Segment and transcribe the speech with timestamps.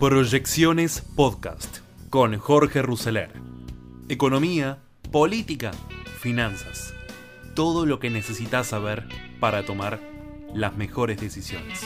[0.00, 3.34] Proyecciones Podcast con Jorge Rousseler.
[4.08, 4.78] Economía,
[5.12, 5.72] política,
[6.20, 6.94] finanzas.
[7.54, 9.06] Todo lo que necesitas saber
[9.40, 10.00] para tomar
[10.54, 11.82] las mejores decisiones.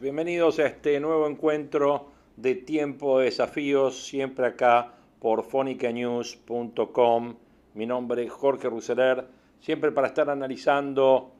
[0.00, 7.34] Bienvenidos a este nuevo encuentro de Tiempo de Desafíos, siempre acá por fonicanews.com.
[7.74, 9.26] Mi nombre es Jorge Ruseler,
[9.60, 11.32] siempre para estar analizando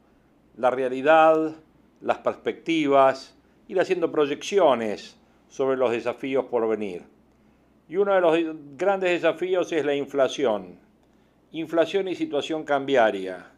[0.59, 1.57] la realidad,
[2.03, 3.35] las perspectivas,
[3.67, 7.03] ir haciendo proyecciones sobre los desafíos por venir.
[7.89, 8.39] Y uno de los
[8.77, 10.79] grandes desafíos es la inflación.
[11.51, 13.56] Inflación y situación cambiaria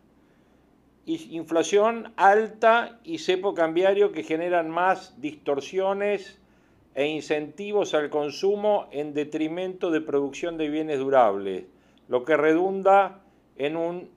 [1.08, 6.38] inflación alta y cepo cambiario que generan más distorsiones
[6.94, 11.64] e incentivos al consumo en detrimento de producción de bienes durables,
[12.08, 13.20] lo que redunda
[13.56, 14.10] en un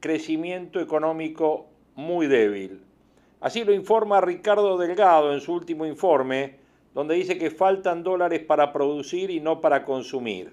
[0.00, 2.82] crecimiento económico muy débil.
[3.40, 6.56] Así lo informa Ricardo Delgado en su último informe,
[6.94, 10.52] donde dice que faltan dólares para producir y no para consumir.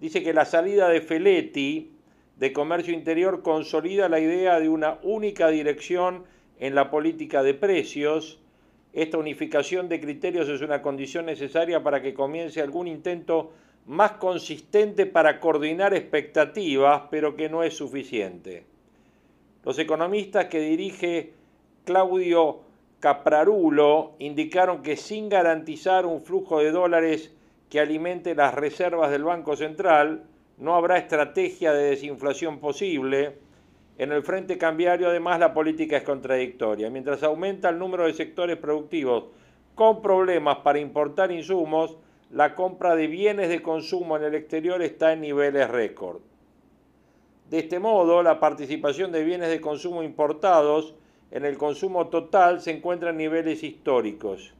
[0.00, 1.92] Dice que la salida de Feletti,
[2.40, 6.24] de Comercio Interior consolida la idea de una única dirección
[6.58, 8.40] en la política de precios.
[8.94, 13.52] Esta unificación de criterios es una condición necesaria para que comience algún intento
[13.84, 18.64] más consistente para coordinar expectativas, pero que no es suficiente.
[19.62, 21.34] Los economistas que dirige
[21.84, 22.62] Claudio
[23.00, 27.34] Caprarulo indicaron que sin garantizar un flujo de dólares
[27.68, 30.24] que alimente las reservas del Banco Central,
[30.60, 33.38] no habrá estrategia de desinflación posible.
[33.98, 36.90] En el frente cambiario, además, la política es contradictoria.
[36.90, 39.24] Mientras aumenta el número de sectores productivos
[39.74, 41.96] con problemas para importar insumos,
[42.30, 46.20] la compra de bienes de consumo en el exterior está en niveles récord.
[47.48, 50.94] De este modo, la participación de bienes de consumo importados
[51.30, 54.54] en el consumo total se encuentra en niveles históricos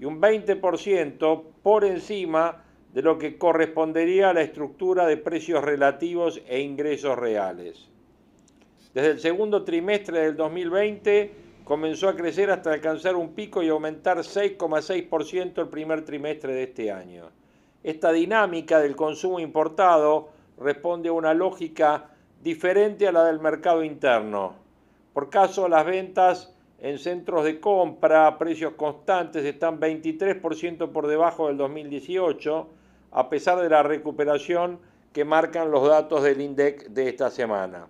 [0.00, 6.42] y un 20% por encima de lo que correspondería a la estructura de precios relativos
[6.46, 7.88] e ingresos reales.
[8.94, 11.30] Desde el segundo trimestre del 2020
[11.64, 16.92] comenzó a crecer hasta alcanzar un pico y aumentar 6,6% el primer trimestre de este
[16.92, 17.30] año.
[17.82, 22.10] Esta dinámica del consumo importado responde a una lógica
[22.42, 24.54] diferente a la del mercado interno.
[25.14, 31.46] Por caso, las ventas en centros de compra a precios constantes están 23% por debajo
[31.46, 32.68] del 2018,
[33.12, 34.78] a pesar de la recuperación
[35.12, 37.86] que marcan los datos del INDEC de esta semana.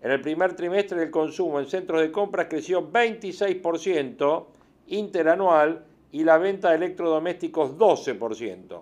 [0.00, 4.46] En el primer trimestre el consumo en centros de compras creció 26%
[4.88, 8.80] interanual y la venta de electrodomésticos 12%.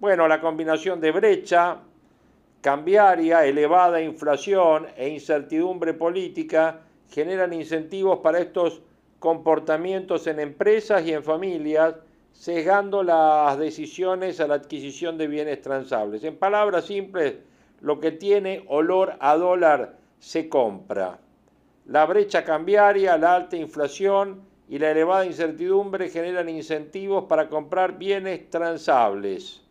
[0.00, 1.78] Bueno, la combinación de brecha
[2.60, 6.80] cambiaria, elevada inflación e incertidumbre política
[7.10, 8.82] generan incentivos para estos
[9.18, 11.94] comportamientos en empresas y en familias
[12.34, 16.24] sesgando las decisiones a la adquisición de bienes transables.
[16.24, 17.36] En palabras simples,
[17.80, 21.20] lo que tiene olor a dólar se compra.
[21.86, 28.50] La brecha cambiaria, la alta inflación y la elevada incertidumbre generan incentivos para comprar bienes
[28.50, 29.62] transables.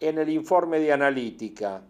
[0.00, 1.82] En el informe de analítica.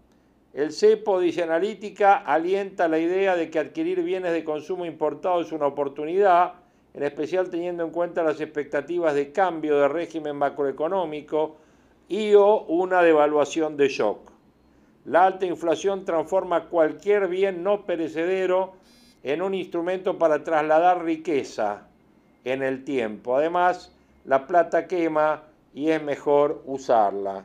[0.53, 5.53] El CEPO, dice analítica, alienta la idea de que adquirir bienes de consumo importados es
[5.53, 6.55] una oportunidad
[6.97, 11.57] en especial teniendo en cuenta las expectativas de cambio de régimen macroeconómico
[12.09, 14.31] y o una devaluación de shock.
[15.05, 18.73] La alta inflación transforma cualquier bien no perecedero
[19.23, 21.87] en un instrumento para trasladar riqueza
[22.45, 23.37] en el tiempo.
[23.37, 23.93] Además,
[24.25, 25.43] la plata quema
[25.75, 27.45] y es mejor usarla.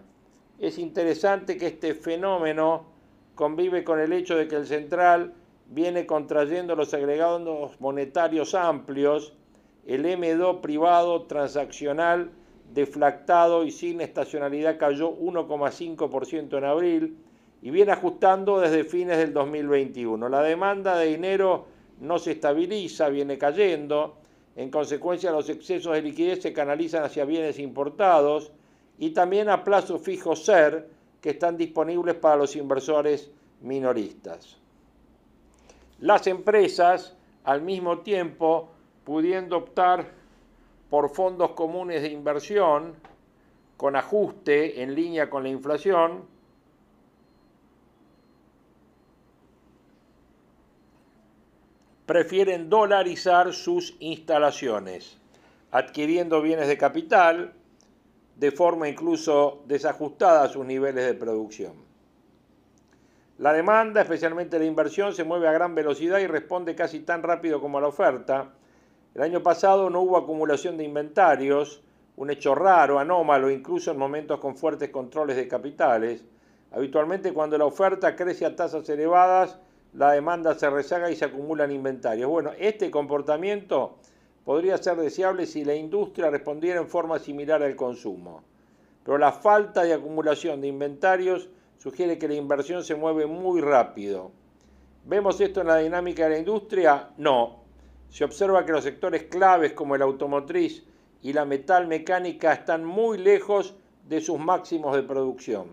[0.60, 2.86] Es interesante que este fenómeno
[3.36, 5.34] convive con el hecho de que el central
[5.68, 9.34] viene contrayendo los agregados monetarios amplios
[9.86, 12.32] el M2 privado transaccional
[12.74, 17.18] deflactado y sin estacionalidad cayó 1,5% en abril
[17.62, 20.30] y viene ajustando desde fines del 2021.
[20.30, 21.66] La demanda de dinero
[22.00, 24.18] no se estabiliza, viene cayendo.
[24.56, 28.52] En consecuencia, los excesos de liquidez se canalizan hacia bienes importados
[28.98, 30.88] y también a plazo fijo SER
[31.22, 33.32] que están disponibles para los inversores
[33.62, 34.58] minoristas.
[36.00, 38.70] Las empresas, al mismo tiempo,
[39.04, 40.12] pudiendo optar
[40.90, 42.96] por fondos comunes de inversión,
[43.78, 46.26] con ajuste en línea con la inflación,
[52.06, 55.18] prefieren dolarizar sus instalaciones,
[55.72, 57.54] adquiriendo bienes de capital
[58.36, 61.74] de forma incluso desajustada a sus niveles de producción.
[63.38, 67.62] La demanda, especialmente la inversión, se mueve a gran velocidad y responde casi tan rápido
[67.62, 68.52] como la oferta.
[69.14, 71.82] El año pasado no hubo acumulación de inventarios,
[72.16, 76.24] un hecho raro, anómalo, incluso en momentos con fuertes controles de capitales.
[76.72, 79.60] Habitualmente cuando la oferta crece a tasas elevadas,
[79.94, 82.30] la demanda se rezaga y se acumulan inventarios.
[82.30, 83.98] Bueno, este comportamiento
[84.46, 88.44] podría ser deseable si la industria respondiera en forma similar al consumo.
[89.04, 94.32] Pero la falta de acumulación de inventarios sugiere que la inversión se mueve muy rápido.
[95.04, 97.10] ¿Vemos esto en la dinámica de la industria?
[97.18, 97.61] No.
[98.12, 100.84] Se observa que los sectores claves como el automotriz
[101.22, 103.74] y la metal mecánica están muy lejos
[104.10, 105.68] de sus máximos de producción.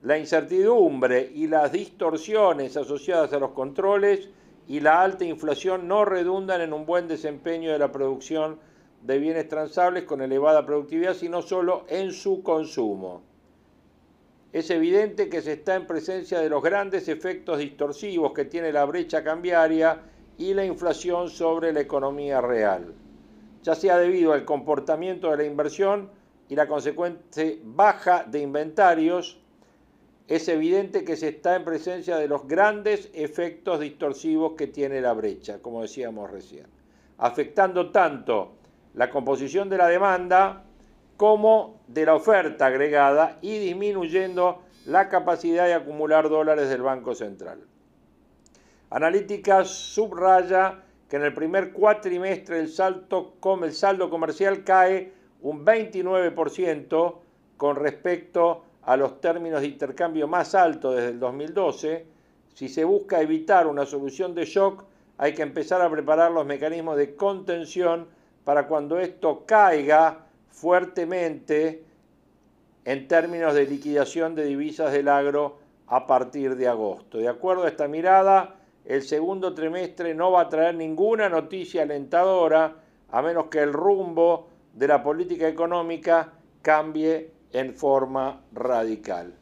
[0.00, 4.30] La incertidumbre y las distorsiones asociadas a los controles
[4.66, 8.58] y la alta inflación no redundan en un buen desempeño de la producción
[9.02, 13.20] de bienes transables con elevada productividad, sino solo en su consumo.
[14.54, 18.86] Es evidente que se está en presencia de los grandes efectos distorsivos que tiene la
[18.86, 20.00] brecha cambiaria
[20.42, 22.92] y la inflación sobre la economía real,
[23.62, 26.10] ya sea debido al comportamiento de la inversión
[26.48, 29.38] y la consecuente baja de inventarios,
[30.26, 35.12] es evidente que se está en presencia de los grandes efectos distorsivos que tiene la
[35.12, 36.66] brecha, como decíamos recién,
[37.18, 38.54] afectando tanto
[38.94, 40.64] la composición de la demanda
[41.16, 47.60] como de la oferta agregada y disminuyendo la capacidad de acumular dólares del Banco Central.
[48.92, 57.14] Analítica subraya que en el primer cuatrimestre el, el saldo comercial cae un 29%
[57.56, 62.04] con respecto a los términos de intercambio más altos desde el 2012,
[62.52, 64.84] si se busca evitar una solución de shock,
[65.16, 68.08] hay que empezar a preparar los mecanismos de contención
[68.44, 71.82] para cuando esto caiga fuertemente
[72.84, 77.16] en términos de liquidación de divisas del agro a partir de agosto.
[77.16, 82.76] De acuerdo a esta mirada, el segundo trimestre no va a traer ninguna noticia alentadora
[83.10, 86.32] a menos que el rumbo de la política económica
[86.62, 89.34] cambie en forma radical.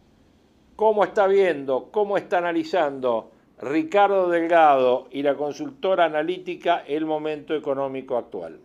[0.77, 8.17] ¿Cómo está viendo, cómo está analizando Ricardo Delgado y la consultora analítica el momento económico
[8.17, 8.59] actual?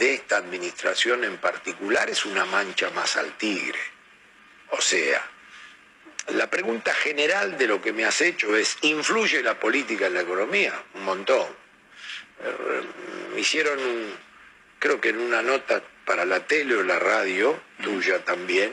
[0.00, 3.78] De esta administración en particular es una mancha más al tigre.
[4.70, 5.22] O sea,
[6.28, 10.22] la pregunta general de lo que me has hecho es, ¿influye la política en la
[10.22, 10.72] economía?
[10.94, 11.46] Un montón.
[12.42, 12.82] Eh,
[13.34, 13.78] me hicieron,
[14.78, 18.72] creo que en una nota para la tele o la radio, tuya también,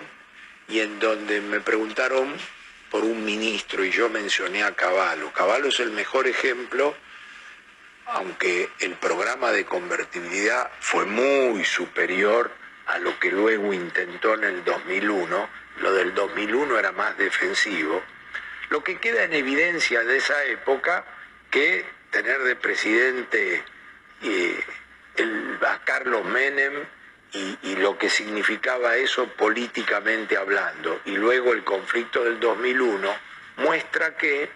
[0.70, 2.36] y en donde me preguntaron
[2.90, 5.34] por un ministro y yo mencioné a Caballo.
[5.34, 6.96] Caballo es el mejor ejemplo,
[8.08, 12.52] aunque el programa de convertibilidad fue muy superior
[12.86, 15.50] a lo que luego intentó en el 2001,
[15.82, 18.02] lo del 2001 era más defensivo,
[18.70, 21.06] lo que queda en evidencia de esa época
[21.52, 23.64] que tener de presidente
[24.24, 24.64] eh,
[25.68, 26.74] a Carlos Menem
[27.34, 33.16] y, lo que significaba eso políticamente hablando, y luego el conflicto del 2001,
[33.58, 34.50] muestra que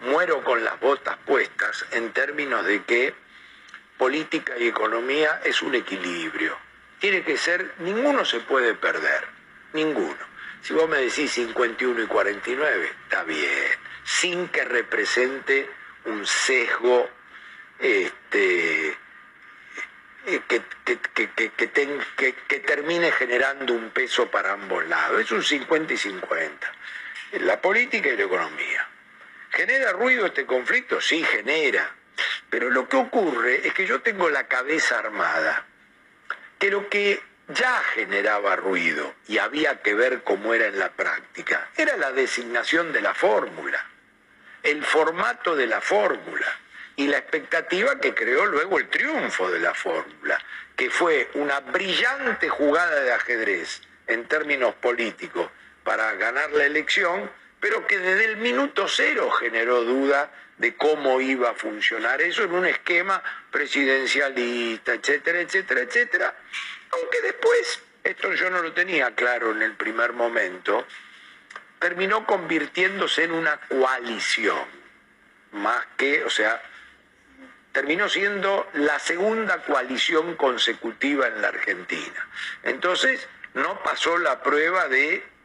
[0.00, 3.14] muero con las botas puestas en términos de que
[3.98, 6.56] política y economía es un equilibrio.
[6.98, 9.26] Tiene que ser, ninguno se puede perder,
[9.72, 10.36] ninguno.
[10.62, 13.52] Si vos me decís 51 y 49, está bien,
[14.04, 15.68] sin que represente
[16.04, 17.08] un sesgo
[17.78, 18.96] este,
[20.48, 20.62] que,
[22.48, 25.20] que, termine generando un peso para ambos lados.
[25.20, 26.72] Es un 50 y 50.
[27.40, 28.88] La política y la economía.
[29.56, 31.00] ¿Genera ruido este conflicto?
[31.00, 31.90] Sí, genera.
[32.50, 35.64] Pero lo que ocurre es que yo tengo la cabeza armada,
[36.58, 41.70] que lo que ya generaba ruido y había que ver cómo era en la práctica,
[41.74, 43.82] era la designación de la fórmula,
[44.62, 46.46] el formato de la fórmula
[46.96, 50.38] y la expectativa que creó luego el triunfo de la fórmula,
[50.76, 55.48] que fue una brillante jugada de ajedrez en términos políticos
[55.82, 57.30] para ganar la elección,
[57.68, 62.52] pero que desde el minuto cero generó duda de cómo iba a funcionar eso en
[62.52, 63.20] un esquema
[63.50, 66.36] presidencialista, etcétera, etcétera, etcétera.
[66.92, 70.86] Aunque después, esto yo no lo tenía claro en el primer momento,
[71.80, 74.64] terminó convirtiéndose en una coalición,
[75.50, 76.62] más que, o sea,
[77.72, 82.28] terminó siendo la segunda coalición consecutiva en la Argentina.
[82.62, 85.35] Entonces, no pasó la prueba de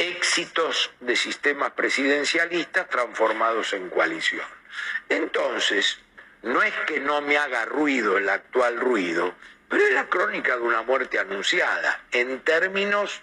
[0.00, 4.46] éxitos de sistemas presidencialistas transformados en coalición.
[5.10, 5.98] Entonces,
[6.42, 9.34] no es que no me haga ruido el actual ruido,
[9.68, 13.20] pero es la crónica de una muerte anunciada, en términos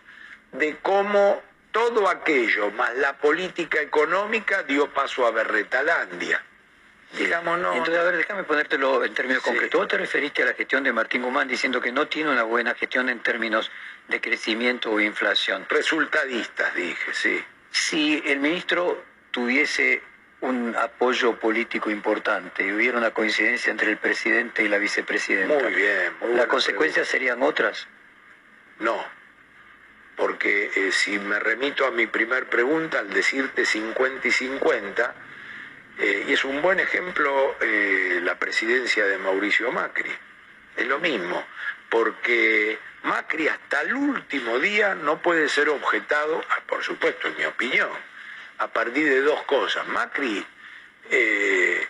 [0.51, 1.41] de cómo
[1.71, 6.43] todo aquello, más la política económica, dio paso a Berretalandia
[7.13, 7.73] digamos, no.
[7.73, 9.79] Entonces, a ver, déjame ponértelo en términos concretos.
[9.79, 12.75] Vos te referiste a la gestión de Martín Guzmán diciendo que no tiene una buena
[12.75, 13.71] gestión en términos
[14.07, 15.65] de crecimiento o inflación.
[15.69, 17.43] Resultadistas, dije, sí.
[17.71, 20.01] Si el ministro tuviese
[20.41, 25.63] un apoyo político importante y hubiera una coincidencia entre el presidente y la vicepresidenta.
[25.63, 26.13] Muy bien.
[26.35, 27.87] ¿Las consecuencias serían otras?
[28.79, 29.03] No,
[30.15, 35.15] porque eh, si me remito a mi primer pregunta, al decirte 50 y 50,
[35.99, 40.11] eh, y es un buen ejemplo eh, la presidencia de Mauricio Macri.
[40.75, 41.43] Es lo mismo,
[41.89, 47.45] porque Macri hasta el último día no puede ser objetado, ah, por supuesto, en mi
[47.45, 47.89] opinión,
[48.57, 49.87] a partir de dos cosas.
[49.87, 50.45] Macri
[51.09, 51.87] eh,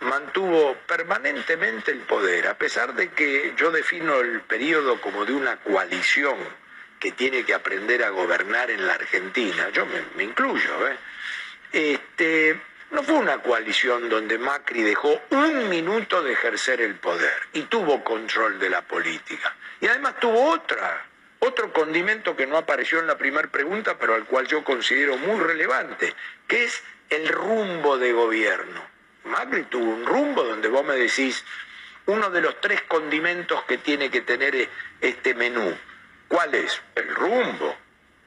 [0.00, 5.56] mantuvo permanentemente el poder, a pesar de que yo defino el periodo como de una
[5.58, 6.36] coalición
[6.98, 10.96] que tiene que aprender a gobernar en la Argentina, yo me, me incluyo, ¿eh?
[11.72, 12.58] este,
[12.90, 18.04] no fue una coalición donde Macri dejó un minuto de ejercer el poder y tuvo
[18.04, 19.54] control de la política.
[19.80, 21.04] Y además tuvo otra,
[21.40, 25.40] otro condimento que no apareció en la primera pregunta, pero al cual yo considero muy
[25.40, 26.14] relevante,
[26.46, 28.80] que es el rumbo de gobierno.
[29.24, 31.44] Macri tuvo un rumbo donde vos me decís,
[32.06, 34.68] uno de los tres condimentos que tiene que tener
[35.00, 35.76] este menú.
[36.28, 36.80] ¿Cuál es?
[36.94, 37.76] El rumbo.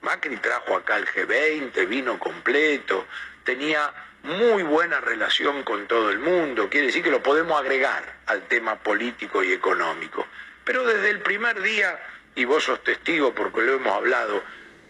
[0.01, 3.07] Macri trajo acá el G20, vino completo,
[3.43, 8.43] tenía muy buena relación con todo el mundo, quiere decir que lo podemos agregar al
[8.47, 10.25] tema político y económico.
[10.63, 11.99] Pero desde el primer día,
[12.35, 14.43] y vos sos testigo porque lo hemos hablado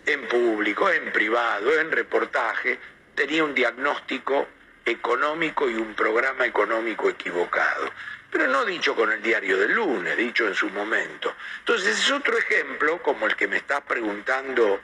[0.06, 2.80] en público, en privado, en reportaje,
[3.16, 4.48] tenía un diagnóstico
[4.86, 7.92] económico y un programa económico equivocado.
[8.32, 11.34] Pero no dicho con el diario del lunes, dicho en su momento.
[11.60, 14.80] Entonces es otro ejemplo, como el que me estás preguntando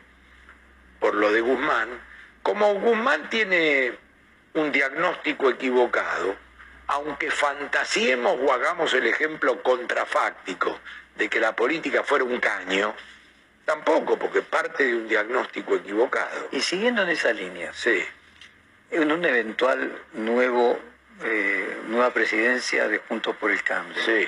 [0.99, 1.89] por lo de Guzmán,
[2.41, 3.93] como Guzmán tiene
[4.55, 6.35] un diagnóstico equivocado,
[6.87, 10.79] aunque fantasiemos o hagamos el ejemplo contrafáctico
[11.15, 12.93] de que la política fuera un caño,
[13.65, 16.49] tampoco, porque parte de un diagnóstico equivocado.
[16.51, 18.03] Y siguiendo en esa línea, sí.
[18.91, 20.79] en un eventual nuevo,
[21.23, 24.27] eh, nueva presidencia de Juntos por el Cambio, sí.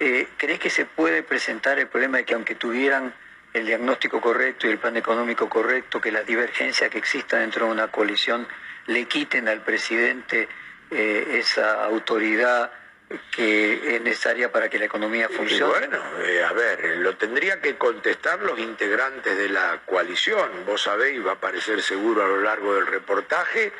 [0.00, 3.14] eh, ¿crees que se puede presentar el problema de que aunque tuvieran
[3.52, 7.72] el diagnóstico correcto y el plan económico correcto, que las divergencias que existan dentro de
[7.72, 8.46] una coalición
[8.86, 10.48] le quiten al presidente
[10.90, 12.70] eh, esa autoridad
[13.30, 15.72] que es necesaria para que la economía funcione?
[15.72, 20.50] bueno, eh, a ver, lo tendría que contestar los integrantes de la coalición.
[20.66, 23.72] Vos sabéis, va a aparecer seguro a lo largo del reportaje,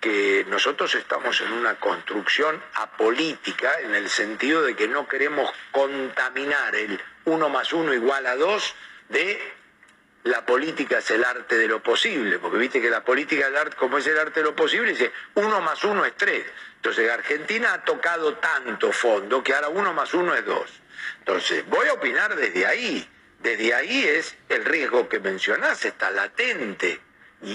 [0.00, 6.74] que nosotros estamos en una construcción apolítica en el sentido de que no queremos contaminar
[6.76, 8.74] el 1 más 1 igual a 2
[9.08, 9.55] de
[10.26, 13.76] la política es el arte de lo posible, porque viste que la política del arte,
[13.76, 16.44] como es el arte de lo posible, dice 1 más 1 es 3.
[16.76, 20.70] Entonces Argentina ha tocado tanto fondo que ahora 1 más 1 es 2.
[21.20, 23.08] Entonces voy a opinar desde ahí.
[23.40, 27.00] Desde ahí es el riesgo que mencionás, está latente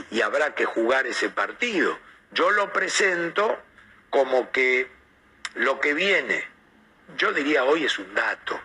[0.09, 1.99] y habrá que jugar ese partido.
[2.31, 3.59] Yo lo presento
[4.09, 4.89] como que
[5.55, 6.47] lo que viene,
[7.17, 8.61] yo diría hoy es un dato,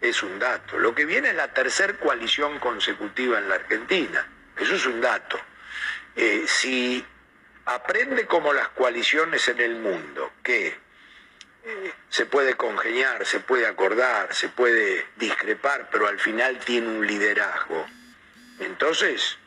[0.00, 0.78] es un dato.
[0.78, 5.38] Lo que viene es la tercera coalición consecutiva en la Argentina, eso es un dato.
[6.16, 7.04] Eh, si
[7.66, 10.68] aprende como las coaliciones en el mundo, que
[11.64, 17.06] eh, se puede congeniar, se puede acordar, se puede discrepar, pero al final tiene un
[17.06, 17.86] liderazgo,
[18.58, 19.38] entonces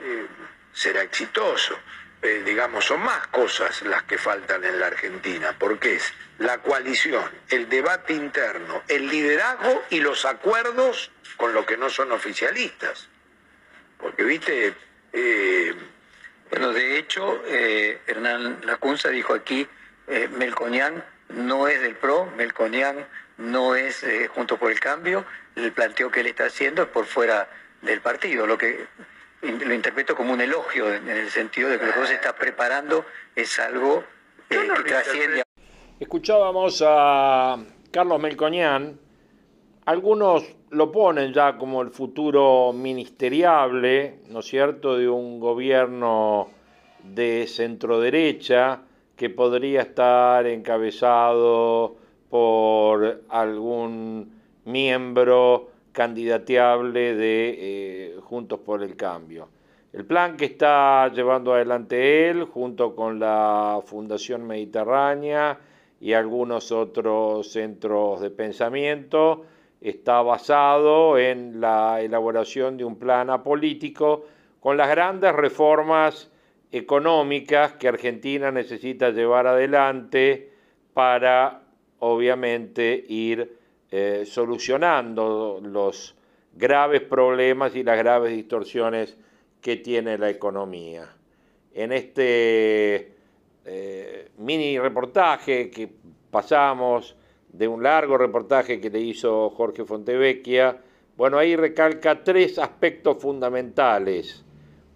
[0.00, 0.26] eh,
[0.72, 1.78] será exitoso.
[2.22, 7.28] Eh, digamos, son más cosas las que faltan en la Argentina, porque es la coalición,
[7.48, 13.08] el debate interno, el liderazgo y los acuerdos con los que no son oficialistas.
[13.98, 14.74] Porque, viste...
[15.12, 15.74] Eh,
[16.48, 19.66] bueno, de hecho, eh, Hernán Lacunza dijo aquí,
[20.36, 23.06] Melconian no es del PRO, Melconian
[23.38, 24.04] no es
[24.34, 25.24] junto por el cambio,
[25.56, 27.48] el planteo que él está haciendo es por fuera
[27.80, 28.86] del partido, lo que
[29.42, 33.04] lo interpreto como un elogio en el sentido de que lo que se está preparando
[33.34, 34.04] es algo
[34.48, 35.42] eh, que trasciende.
[35.98, 37.58] Escuchábamos a
[37.90, 38.98] Carlos Melcoñán,
[39.84, 46.50] algunos lo ponen ya como el futuro ministeriable, ¿no es cierto?, de un gobierno
[47.02, 48.80] de centro derecha
[49.16, 51.96] que podría estar encabezado
[52.30, 59.48] por algún miembro candidateable de eh, Juntos por el Cambio.
[59.92, 65.58] El plan que está llevando adelante él, junto con la Fundación Mediterránea
[66.00, 69.44] y algunos otros centros de pensamiento,
[69.82, 74.24] está basado en la elaboración de un plan apolítico
[74.60, 76.30] con las grandes reformas
[76.70, 80.52] económicas que Argentina necesita llevar adelante
[80.94, 81.62] para,
[81.98, 83.58] obviamente, ir
[83.94, 86.16] eh, solucionando los
[86.54, 89.18] graves problemas y las graves distorsiones
[89.60, 91.14] que tiene la economía.
[91.74, 93.12] En este
[93.66, 95.90] eh, mini reportaje que
[96.30, 97.16] pasamos
[97.50, 100.80] de un largo reportaje que le hizo Jorge Fontevecchia,
[101.14, 104.42] bueno, ahí recalca tres aspectos fundamentales.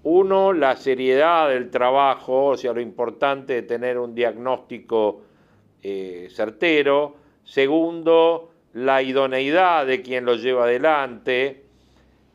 [0.04, 5.20] Uno, la seriedad del trabajo, o sea, lo importante de tener un diagnóstico
[5.82, 7.16] eh, certero.
[7.44, 11.62] Segundo, la idoneidad de quien lo lleva adelante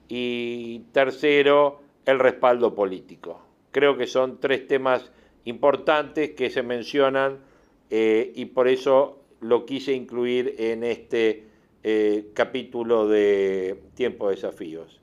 [0.08, 3.46] y tercero, el respaldo político.
[3.70, 5.12] Creo que son tres temas
[5.46, 7.38] importantes que se mencionan
[7.92, 11.44] eh, y por eso lo quise incluir en este
[11.84, 15.00] eh, capítulo de Tiempo de Desafíos.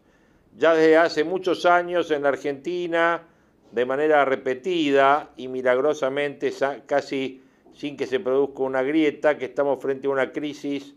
[0.57, 3.22] Ya desde hace muchos años en Argentina,
[3.70, 6.53] de manera repetida y milagrosamente,
[6.87, 7.42] casi
[7.74, 10.96] sin que se produzca una grieta, que estamos frente a una crisis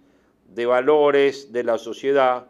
[0.53, 2.47] de valores de la sociedad,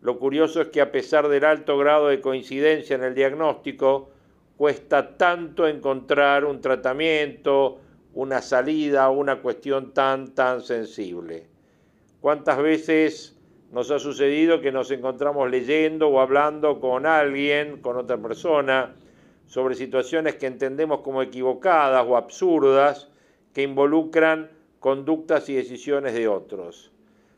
[0.00, 4.10] lo curioso es que a pesar del alto grado de coincidencia en el diagnóstico,
[4.56, 7.78] cuesta tanto encontrar un tratamiento,
[8.14, 11.46] una salida, una cuestión tan, tan sensible.
[12.20, 13.36] ¿Cuántas veces
[13.70, 18.94] nos ha sucedido que nos encontramos leyendo o hablando con alguien, con otra persona,
[19.46, 23.08] sobre situaciones que entendemos como equivocadas o absurdas,
[23.52, 26.91] que involucran conductas y decisiones de otros?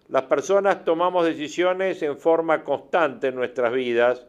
[0.09, 4.27] Las personas tomamos decisiones en forma constante en nuestras vidas,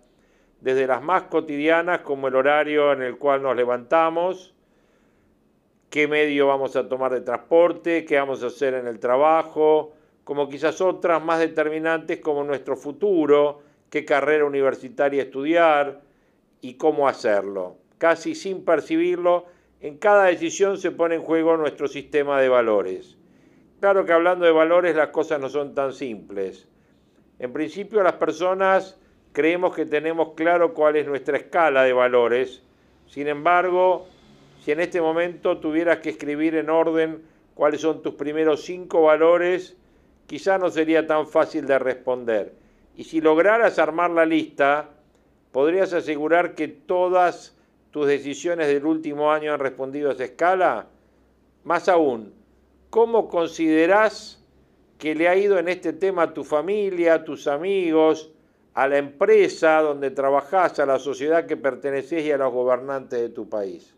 [0.61, 4.53] desde las más cotidianas como el horario en el cual nos levantamos,
[5.89, 10.47] qué medio vamos a tomar de transporte, qué vamos a hacer en el trabajo, como
[10.47, 16.01] quizás otras más determinantes como nuestro futuro, qué carrera universitaria estudiar
[16.61, 17.75] y cómo hacerlo.
[17.97, 19.45] Casi sin percibirlo,
[19.81, 23.17] en cada decisión se pone en juego nuestro sistema de valores.
[23.85, 26.67] Claro que hablando de valores las cosas no son tan simples.
[27.37, 28.99] En principio las personas
[29.31, 32.63] creemos que tenemos claro cuál es nuestra escala de valores.
[33.05, 34.07] Sin embargo,
[34.63, 37.21] si en este momento tuvieras que escribir en orden
[37.53, 39.77] cuáles son tus primeros cinco valores,
[40.25, 42.55] quizá no sería tan fácil de responder.
[42.95, 44.89] Y si lograras armar la lista,
[45.51, 47.55] podrías asegurar que todas
[47.91, 50.87] tus decisiones del último año han respondido a esa escala.
[51.63, 52.33] Más aún,
[52.95, 54.41] ¿cómo considerás
[54.97, 58.31] que le ha ido en este tema a tu familia, a tus amigos,
[58.73, 63.27] a la empresa donde trabajás, a la sociedad que perteneces y a los gobernantes de
[63.27, 63.93] tu país?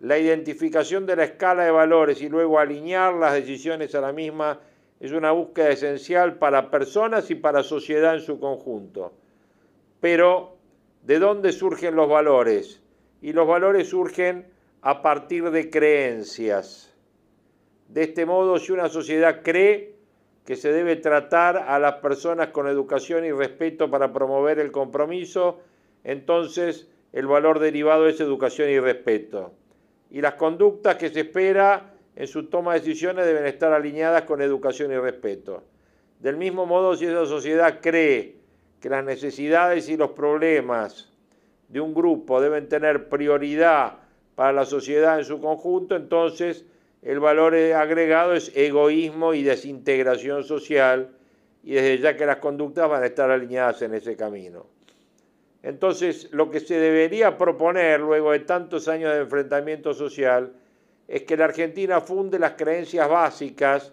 [0.00, 4.60] La identificación de la escala de valores y luego alinear las decisiones a la misma
[5.00, 9.14] es una búsqueda esencial para personas y para sociedad en su conjunto.
[9.98, 10.58] Pero,
[11.04, 12.82] ¿de dónde surgen los valores?
[13.22, 14.46] Y los valores surgen
[14.82, 16.87] a partir de creencias.
[17.88, 19.94] De este modo, si una sociedad cree
[20.44, 25.60] que se debe tratar a las personas con educación y respeto para promover el compromiso,
[26.04, 29.52] entonces el valor derivado es educación y respeto.
[30.10, 34.42] Y las conductas que se espera en su toma de decisiones deben estar alineadas con
[34.42, 35.64] educación y respeto.
[36.20, 38.36] Del mismo modo, si esa sociedad cree
[38.80, 41.12] que las necesidades y los problemas
[41.68, 43.98] de un grupo deben tener prioridad
[44.34, 46.64] para la sociedad en su conjunto, entonces
[47.02, 51.10] el valor agregado es egoísmo y desintegración social,
[51.62, 54.66] y desde ya que las conductas van a estar alineadas en ese camino.
[55.62, 60.52] Entonces, lo que se debería proponer luego de tantos años de enfrentamiento social
[61.08, 63.92] es que la Argentina funde las creencias básicas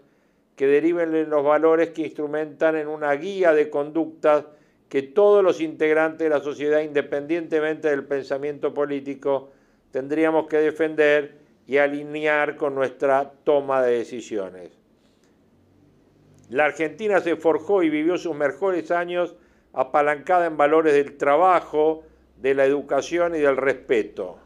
[0.55, 4.45] que deriven de los valores que instrumentan en una guía de conductas
[4.87, 9.51] que todos los integrantes de la sociedad, independientemente del pensamiento político,
[9.91, 14.71] tendríamos que defender y alinear con nuestra toma de decisiones.
[16.49, 19.36] La Argentina se forjó y vivió sus mejores años
[19.73, 22.04] apalancada en valores del trabajo,
[22.41, 24.38] de la educación y del respeto.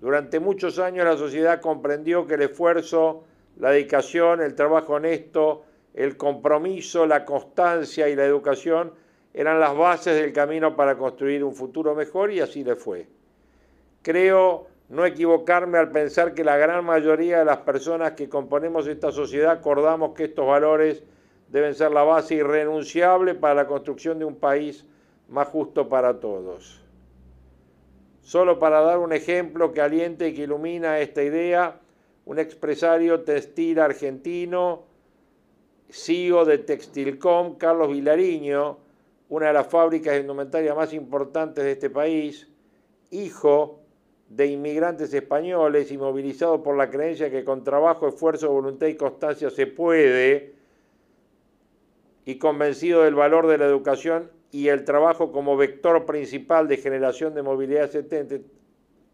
[0.00, 3.24] Durante muchos años la sociedad comprendió que el esfuerzo,
[3.58, 8.92] la dedicación, el trabajo honesto, el compromiso, la constancia y la educación
[9.32, 13.06] eran las bases del camino para construir un futuro mejor y así le fue.
[14.02, 19.12] Creo no equivocarme al pensar que la gran mayoría de las personas que componemos esta
[19.12, 21.02] sociedad acordamos que estos valores
[21.48, 24.84] deben ser la base irrenunciable para la construcción de un país
[25.28, 26.80] más justo para todos.
[28.20, 31.80] Solo para dar un ejemplo que aliente y que ilumina esta idea,
[32.24, 34.84] un expresario textil argentino,
[35.90, 38.78] CEO de Textilcom, Carlos Vilariño,
[39.28, 42.48] una de las fábricas de indumentaria más importantes de este país,
[43.10, 43.83] hijo
[44.34, 49.48] de inmigrantes españoles y movilizado por la creencia que con trabajo, esfuerzo, voluntad y constancia
[49.48, 50.54] se puede,
[52.24, 57.34] y convencido del valor de la educación y el trabajo como vector principal de generación
[57.34, 58.42] de movilidad ascendente,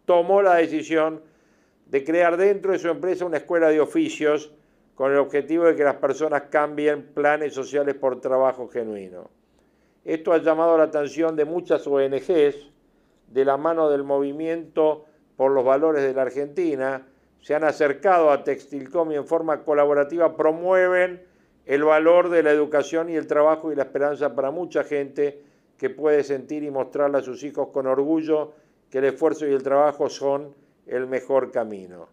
[0.07, 1.21] tomó la decisión
[1.87, 4.53] de crear dentro de su empresa una escuela de oficios
[4.95, 9.29] con el objetivo de que las personas cambien planes sociales por trabajo genuino.
[10.05, 12.71] Esto ha llamado la atención de muchas ONGs
[13.29, 15.07] de la mano del movimiento
[15.41, 17.01] por los valores de la Argentina,
[17.41, 21.23] se han acercado a Textilcom y en forma colaborativa promueven
[21.65, 25.41] el valor de la educación y el trabajo y la esperanza para mucha gente
[25.79, 28.53] que puede sentir y mostrarle a sus hijos con orgullo
[28.91, 30.55] que el esfuerzo y el trabajo son
[30.87, 32.09] el mejor camino.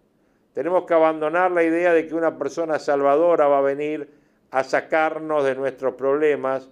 [0.54, 4.10] Tenemos que abandonar la idea de que una persona salvadora va a venir
[4.52, 6.70] a sacarnos de nuestros problemas.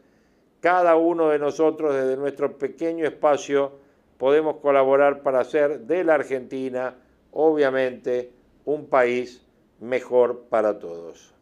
[0.62, 3.84] Cada uno de nosotros desde nuestro pequeño espacio
[4.18, 6.96] podemos colaborar para hacer de la Argentina,
[7.32, 8.32] obviamente,
[8.66, 9.46] un país
[9.80, 11.35] mejor para todos.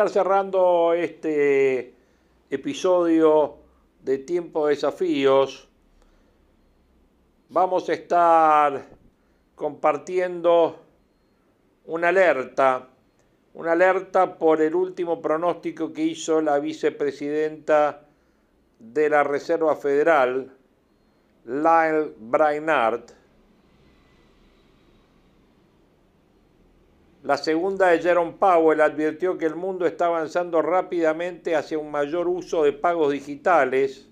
[0.00, 1.92] Estar cerrando este
[2.48, 3.58] episodio
[4.02, 5.68] de Tiempo de Desafíos,
[7.50, 8.86] vamos a estar
[9.54, 10.80] compartiendo
[11.84, 12.88] una alerta,
[13.52, 18.06] una alerta por el último pronóstico que hizo la vicepresidenta
[18.78, 20.50] de la Reserva Federal,
[21.44, 23.02] Lyle Brainard,
[27.30, 32.26] La segunda de Jerome Powell advirtió que el mundo está avanzando rápidamente hacia un mayor
[32.26, 34.08] uso de pagos digitales.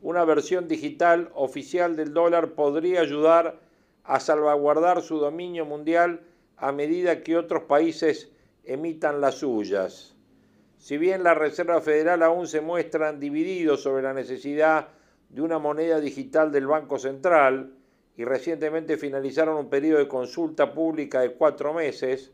[0.00, 3.60] Una versión digital oficial del dólar podría ayudar
[4.02, 6.22] a salvaguardar su dominio mundial
[6.56, 8.32] a medida que otros países
[8.64, 10.16] emitan las suyas.
[10.78, 14.88] Si bien la Reserva Federal aún se muestran divididos sobre la necesidad
[15.28, 17.75] de una moneda digital del Banco Central,
[18.16, 22.32] y recientemente finalizaron un periodo de consulta pública de cuatro meses,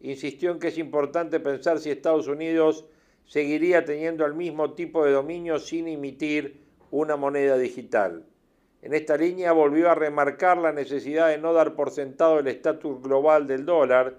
[0.00, 2.84] insistió en que es importante pensar si Estados Unidos
[3.26, 8.24] seguiría teniendo el mismo tipo de dominio sin emitir una moneda digital.
[8.82, 13.00] En esta línea volvió a remarcar la necesidad de no dar por sentado el estatus
[13.00, 14.18] global del dólar,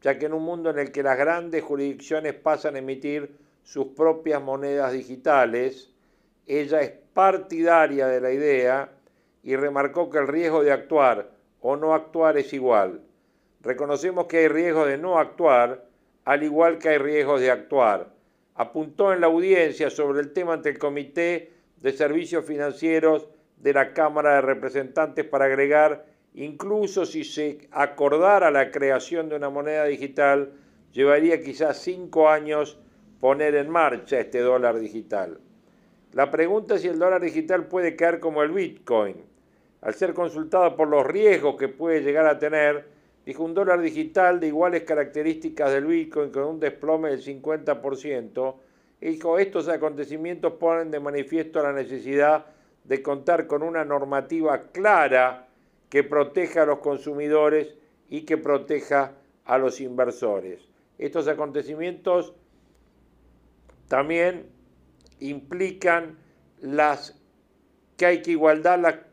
[0.00, 3.88] ya que en un mundo en el que las grandes jurisdicciones pasan a emitir sus
[3.88, 5.90] propias monedas digitales,
[6.46, 8.95] ella es partidaria de la idea
[9.46, 11.30] y remarcó que el riesgo de actuar
[11.60, 13.00] o no actuar es igual.
[13.60, 15.86] Reconocemos que hay riesgo de no actuar,
[16.24, 18.08] al igual que hay riesgos de actuar.
[18.56, 23.28] Apuntó en la audiencia sobre el tema ante el Comité de Servicios Financieros
[23.58, 29.48] de la Cámara de Representantes para agregar, incluso si se acordara la creación de una
[29.48, 30.54] moneda digital,
[30.90, 32.80] llevaría quizás cinco años
[33.20, 35.38] poner en marcha este dólar digital.
[36.14, 39.35] La pregunta es si el dólar digital puede caer como el Bitcoin
[39.86, 42.88] al ser consultado por los riesgos que puede llegar a tener,
[43.24, 48.54] dijo un dólar digital de iguales características del Bitcoin con un desplome del 50%,
[49.00, 52.46] y dijo estos acontecimientos ponen de manifiesto la necesidad
[52.82, 55.46] de contar con una normativa clara
[55.88, 57.72] que proteja a los consumidores
[58.10, 59.12] y que proteja
[59.44, 60.68] a los inversores.
[60.98, 62.34] Estos acontecimientos
[63.86, 64.46] también
[65.20, 66.18] implican
[66.60, 67.16] las
[67.96, 69.05] que hay que igualar las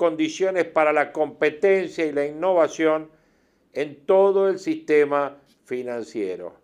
[0.00, 3.10] condiciones para la competencia y la innovación
[3.74, 5.36] en todo el sistema
[5.66, 6.54] financiero.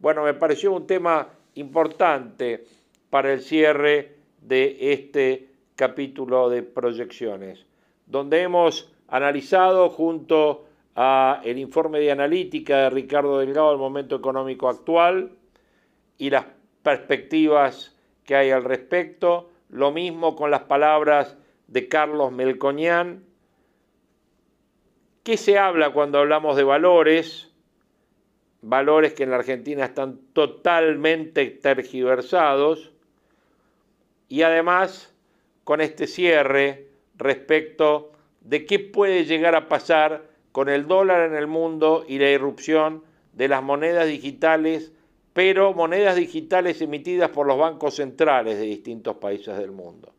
[0.00, 2.64] Bueno, me pareció un tema importante
[3.08, 7.66] para el cierre de este capítulo de proyecciones,
[8.06, 10.64] donde hemos analizado junto
[10.96, 15.30] a el informe de analítica de Ricardo Delgado el momento económico actual
[16.18, 16.46] y las
[16.82, 21.36] perspectivas que hay al respecto, lo mismo con las palabras
[21.72, 23.24] de Carlos Melcoñán.
[25.22, 27.50] ¿Qué se habla cuando hablamos de valores?
[28.60, 32.92] Valores que en la Argentina están totalmente tergiversados.
[34.28, 35.14] Y además,
[35.64, 41.46] con este cierre respecto de qué puede llegar a pasar con el dólar en el
[41.46, 44.92] mundo y la irrupción de las monedas digitales,
[45.32, 50.12] pero monedas digitales emitidas por los bancos centrales de distintos países del mundo.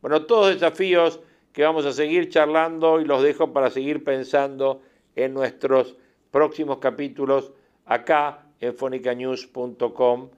[0.00, 1.20] Bueno, todos desafíos
[1.52, 4.80] que vamos a seguir charlando y los dejo para seguir pensando
[5.14, 5.96] en nuestros
[6.30, 7.52] próximos capítulos
[7.84, 10.30] acá en fonicanews.com.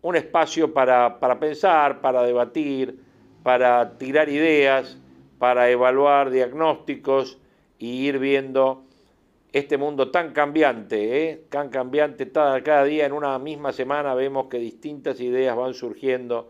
[0.00, 2.98] Un espacio para, para pensar, para debatir,
[3.42, 4.96] para tirar ideas,
[5.38, 7.38] para evaluar diagnósticos
[7.78, 8.84] y ir viendo
[9.52, 11.44] este mundo tan cambiante, ¿eh?
[11.50, 16.48] tan cambiante, cada día en una misma semana vemos que distintas ideas van surgiendo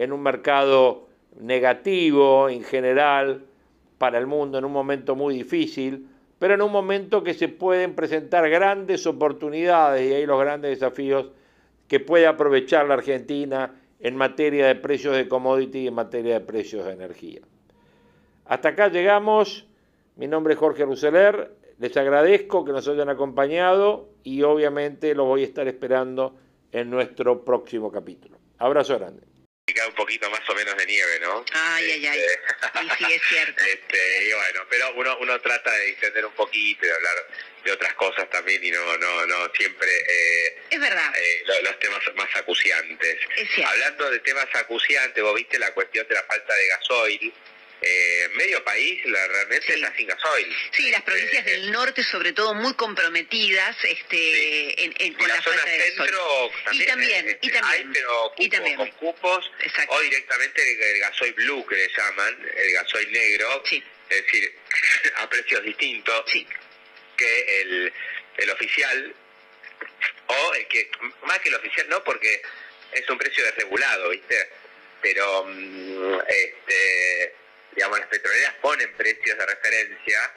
[0.00, 1.08] en un mercado
[1.40, 3.44] negativo en general
[3.98, 6.08] para el mundo, en un momento muy difícil,
[6.38, 11.28] pero en un momento que se pueden presentar grandes oportunidades y ahí los grandes desafíos
[11.86, 16.46] que puede aprovechar la Argentina en materia de precios de commodity y en materia de
[16.46, 17.40] precios de energía.
[18.46, 19.66] Hasta acá llegamos.
[20.16, 21.52] Mi nombre es Jorge Ruseler.
[21.78, 26.36] Les agradezco que nos hayan acompañado y obviamente lo voy a estar esperando
[26.72, 28.38] en nuestro próximo capítulo.
[28.58, 29.29] Abrazo grande
[29.86, 31.44] un poquito más o menos de nieve, ¿no?
[31.52, 32.20] Ay, ay, ay.
[32.20, 33.64] Este, y sí, es cierto.
[33.70, 37.26] Este, y bueno, pero uno, uno trata de entender un poquito y de hablar
[37.64, 39.88] de otras cosas también y no, no, no siempre...
[39.88, 41.12] Eh, es verdad.
[41.16, 43.18] Eh, los, temas más acuciantes.
[43.66, 47.34] Hablando de temas acuciantes, vos viste la cuestión de la falta de gasoil
[47.82, 50.56] eh, medio país la, realmente está sin gasoil.
[50.72, 55.64] Sí, las provincias eh, del norte sobre todo muy comprometidas este, en, con la, falta
[55.64, 57.64] de centro, También, y también, eh, y también.
[57.64, 58.76] Hay, pero y también.
[58.76, 59.50] con cupos
[59.88, 63.82] o directamente el, gasoil blue que le llaman, el gasoil negro, sí.
[64.10, 64.54] es decir,
[65.16, 66.46] a precios distintos sí.
[67.16, 67.92] que el,
[68.36, 69.14] el oficial
[70.26, 70.90] O el que,
[71.22, 72.42] más que el oficial, no, porque
[72.92, 74.48] es un precio desregulado, ¿viste?
[75.00, 77.34] Pero, mm, este,
[77.74, 80.32] digamos, las petroleras ponen precios de referencia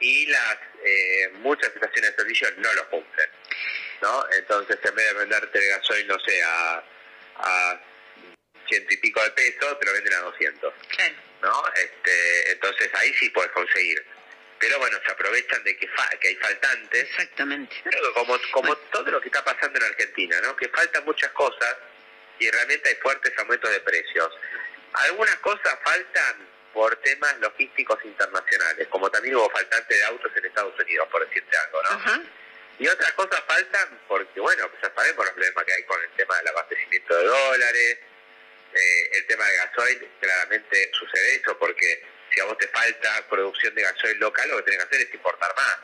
[0.00, 3.30] y las eh, muchas estaciones de servicio no los cumplen,
[4.02, 4.24] ¿no?
[4.36, 6.84] Entonces, en vez de venderte el gasoil, no sé, a,
[7.36, 7.80] a
[8.68, 10.74] ciento y pico de pesos, te lo venden a 200,
[11.42, 11.62] ¿no?
[11.76, 14.04] Este, entonces, ahí sí puedes conseguir
[14.64, 17.02] pero bueno, se aprovechan de que, que hay faltantes.
[17.02, 17.76] Exactamente.
[17.84, 20.56] Pero como, como todo lo que está pasando en Argentina, ¿no?
[20.56, 21.76] Que faltan muchas cosas
[22.38, 24.32] y realmente hay fuertes aumentos de precios.
[24.94, 30.78] Algunas cosas faltan por temas logísticos internacionales, como también hubo faltantes de autos en Estados
[30.78, 32.24] Unidos, por decirte algo, ¿no?
[32.80, 36.10] Y otras cosas faltan porque, bueno, pues ya sabemos los problemas que hay con el
[36.10, 37.98] tema del abastecimiento de dólares,
[38.74, 42.02] eh, el tema de gasoil, claramente sucede eso porque
[42.34, 45.14] si a vos te falta producción de gasoil local, lo que tenés que hacer es
[45.14, 45.78] importar más.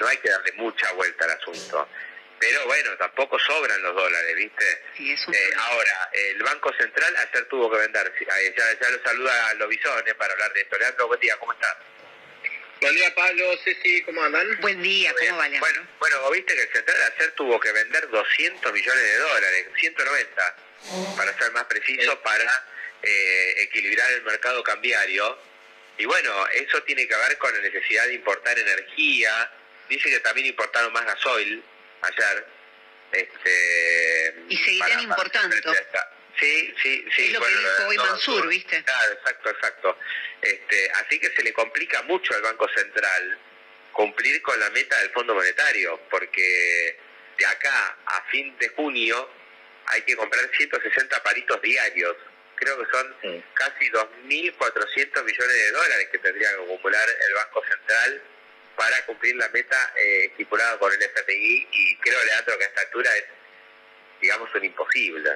[0.00, 1.86] No hay que darle mucha vuelta al asunto.
[2.40, 4.82] Pero bueno, tampoco sobran los dólares, ¿viste?
[4.98, 10.14] Eh, ahora, el Banco Central ayer tuvo que vender, ya, ya lo saluda a Lobizone
[10.14, 10.78] para hablar de esto.
[10.78, 11.76] Leandro, buen día, ¿cómo estás?
[12.80, 14.58] Buen día, Pablo, Ceci, ¿cómo andan?
[14.62, 18.08] Buen día, ¿cómo va, Bueno, bueno, vos viste que el Central ayer tuvo que vender
[18.08, 20.56] 200 millones de dólares, 190,
[21.18, 22.64] para ser más preciso, para
[23.02, 25.38] eh, equilibrar el mercado cambiario
[25.98, 29.52] y bueno, eso tiene que ver con la necesidad de importar energía.
[29.90, 31.62] Dice que también importaron más gasoil
[32.02, 32.46] ayer.
[33.12, 35.56] Este, y seguirán importando.
[36.38, 37.26] Sí, sí, sí.
[37.26, 38.82] Es lo que dijo hoy Mansur, ¿viste?
[38.84, 39.98] Claro, exacto, exacto.
[40.40, 43.38] Este, así que se le complica mucho al Banco Central
[43.92, 46.98] cumplir con la meta del Fondo Monetario, porque
[47.36, 49.28] de acá a fin de junio
[49.86, 52.16] hay que comprar 160 paritos diarios
[52.60, 53.16] creo que son
[53.54, 58.22] casi 2.400 millones de dólares que tendría que acumular el Banco Central
[58.76, 62.80] para cumplir la meta eh, estipulada por el FMI y creo, Leandro, que a esta
[62.82, 63.24] altura es,
[64.20, 65.30] digamos, un imposible.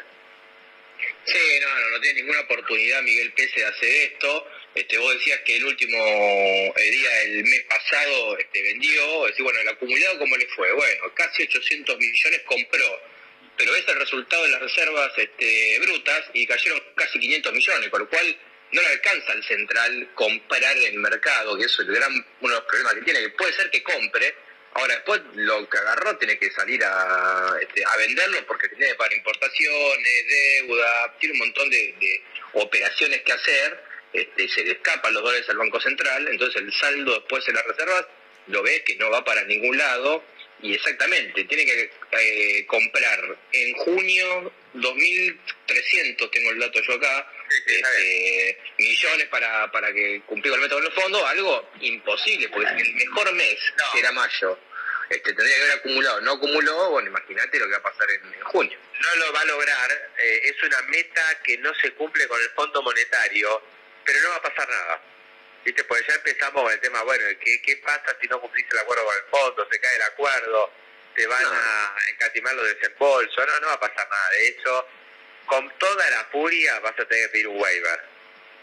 [1.26, 4.48] Sí, no, no, no tiene ninguna oportunidad Miguel Pese de hacer esto.
[4.74, 9.60] Este, vos decías que el último eh, día del mes pasado este, vendió, decir, bueno,
[9.60, 10.72] el acumulado, ¿cómo le fue?
[10.72, 13.14] Bueno, casi 800 millones compró
[13.56, 18.00] pero es el resultado de las reservas este, brutas y cayeron casi 500 millones, con
[18.00, 18.36] lo cual
[18.74, 22.60] no le alcanza al central comprar el mercado, que eso es el gran, uno de
[22.60, 24.34] los problemas que tiene, que puede ser que compre,
[24.74, 29.14] ahora después lo que agarró tiene que salir a, este, a venderlo porque tiene para
[29.14, 32.22] importaciones, deuda, tiene un montón de,
[32.54, 33.80] operaciones que hacer,
[34.12, 37.66] este, se le escapan los dólares al Banco Central, entonces el saldo después en las
[37.66, 38.06] reservas
[38.48, 40.24] lo ves que no va para ningún lado,
[40.62, 48.58] y exactamente, tiene que eh, comprar en junio 2.300, tengo el dato yo acá, este,
[48.78, 53.32] millones para, para que cumplir el método de los fondos, algo imposible, porque el mejor
[53.32, 53.58] mes
[53.96, 54.58] era mayo.
[55.10, 58.40] Este, tendría que haber acumulado, no acumuló, bueno, imagínate lo que va a pasar en,
[58.42, 58.78] junio.
[59.00, 62.48] No lo va a lograr, eh, es una meta que no se cumple con el
[62.50, 63.62] Fondo Monetario,
[64.04, 65.02] pero no va a pasar nada.
[65.64, 65.84] ¿viste?
[65.84, 69.04] Pues ya empezamos con el tema, bueno, ¿qué, ¿qué pasa si no cumplís el acuerdo
[69.04, 69.68] con el fondo?
[69.70, 70.72] ¿Se cae el acuerdo?
[71.14, 73.46] ¿Te van a encatimar los desembolsos?
[73.46, 74.30] No, no va a pasar nada.
[74.30, 74.88] De hecho,
[75.46, 78.00] con toda la furia vas a tener que pedir un waiver,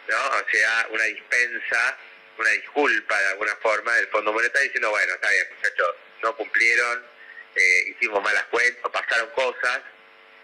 [0.08, 0.28] ¿no?
[0.38, 1.98] O sea, una dispensa,
[2.38, 7.06] una disculpa de alguna forma del Fondo Monetario diciendo, bueno, está bien, muchachos, no cumplieron,
[7.56, 9.82] eh, hicimos malas cuentas, pasaron cosas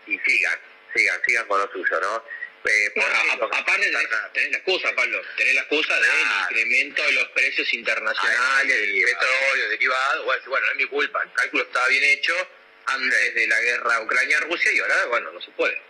[0.05, 0.59] y sigan,
[0.95, 2.23] sigan, sigan con lo suyo, ¿no?
[2.65, 2.91] Eh,
[3.39, 3.91] aparte
[4.33, 6.11] tener la excusa, Pablo, tener la excusa del
[6.41, 11.31] incremento de los precios internacionales, del petróleo, derivado, bueno, bueno, no es mi culpa, el
[11.31, 12.33] cálculo estaba bien hecho
[12.87, 15.81] antes de la guerra Ucrania-Rusia y ahora, bueno, no se puede.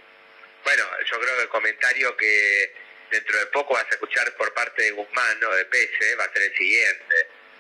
[0.68, 2.74] Bueno, yo creo que el comentario que
[3.10, 5.50] dentro de poco vas a escuchar por parte de Guzmán, ¿no?
[5.56, 7.16] de Pese, va a ser el siguiente,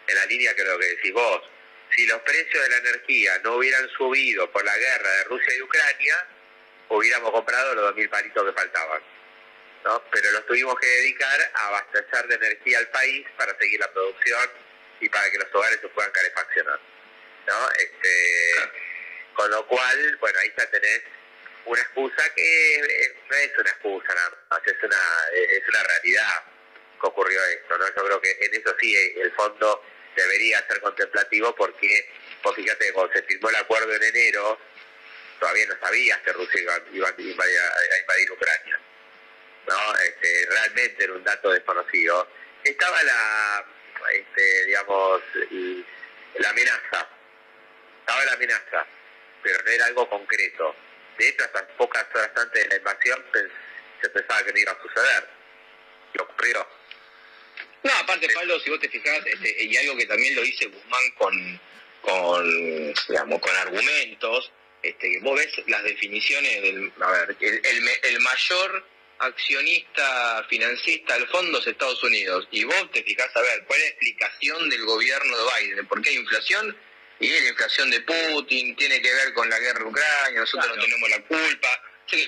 [0.07, 1.41] en la línea que lo que decís vos.
[1.95, 5.61] Si los precios de la energía no hubieran subido por la guerra de Rusia y
[5.61, 6.27] Ucrania,
[6.89, 9.01] hubiéramos comprado los 2.000 palitos que faltaban.
[9.85, 10.03] ¿no?
[10.11, 14.51] Pero los tuvimos que dedicar a abastecer de energía al país para seguir la producción
[14.99, 16.79] y para que los hogares se puedan calefaccionar.
[17.47, 17.69] ¿no?
[17.69, 18.53] Este,
[19.33, 21.03] con lo cual, bueno, ahí ya tenés
[21.67, 24.97] una excusa que no es una excusa nada más, es una,
[25.33, 26.43] es una realidad
[26.99, 27.77] que ocurrió esto.
[27.77, 27.87] ¿no?
[27.87, 29.83] Yo creo que en eso sí el fondo
[30.15, 32.09] debería ser contemplativo porque,
[32.41, 34.57] pues fíjate, cuando se firmó el acuerdo en enero,
[35.39, 36.73] todavía no sabías que Rusia iba,
[37.07, 38.79] a, invadir, Ucrania.
[39.67, 39.97] ¿no?
[39.99, 42.27] Este, realmente era un dato desconocido.
[42.63, 43.65] Estaba la,
[44.13, 45.21] este, digamos,
[46.39, 47.07] la amenaza.
[47.99, 48.87] Estaba la amenaza,
[49.43, 50.75] pero no era algo concreto.
[51.17, 53.23] De hecho, hasta pocas horas antes de la invasión
[54.01, 55.29] se pensaba que no iba a suceder.
[56.13, 56.67] Y ocurrió.
[57.83, 61.11] No, aparte, Pablo, si vos te fijás, este, y algo que también lo dice Guzmán
[61.17, 61.61] con,
[62.01, 64.51] con, digamos, con argumentos,
[64.83, 68.85] este, vos ves las definiciones del, a ver, el, el, mayor
[69.19, 72.47] accionista financista del fondo es Estados Unidos.
[72.51, 76.01] Y vos te fijás a ver cuál es la explicación del gobierno de Biden, por
[76.01, 76.75] qué hay inflación.
[77.19, 80.83] Y la inflación de Putin tiene que ver con la guerra de Ucrania, nosotros no
[80.83, 81.67] tenemos la culpa.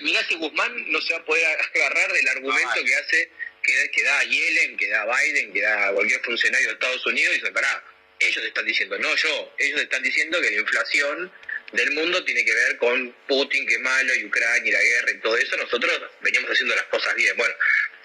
[0.01, 3.31] mirá si Guzmán no se va a poder agarrar del argumento que hace,
[3.63, 7.39] que, que, da Yellen, que da Biden, que da cualquier funcionario de Estados Unidos y
[7.39, 7.83] dice, pará,
[8.19, 11.31] ellos están diciendo, no yo, ellos están diciendo que la inflación
[11.71, 15.11] del mundo tiene que ver con Putin, que es malo, y Ucrania, y la guerra,
[15.11, 15.55] y todo eso.
[15.57, 17.35] Nosotros veníamos haciendo las cosas bien.
[17.37, 17.53] Bueno,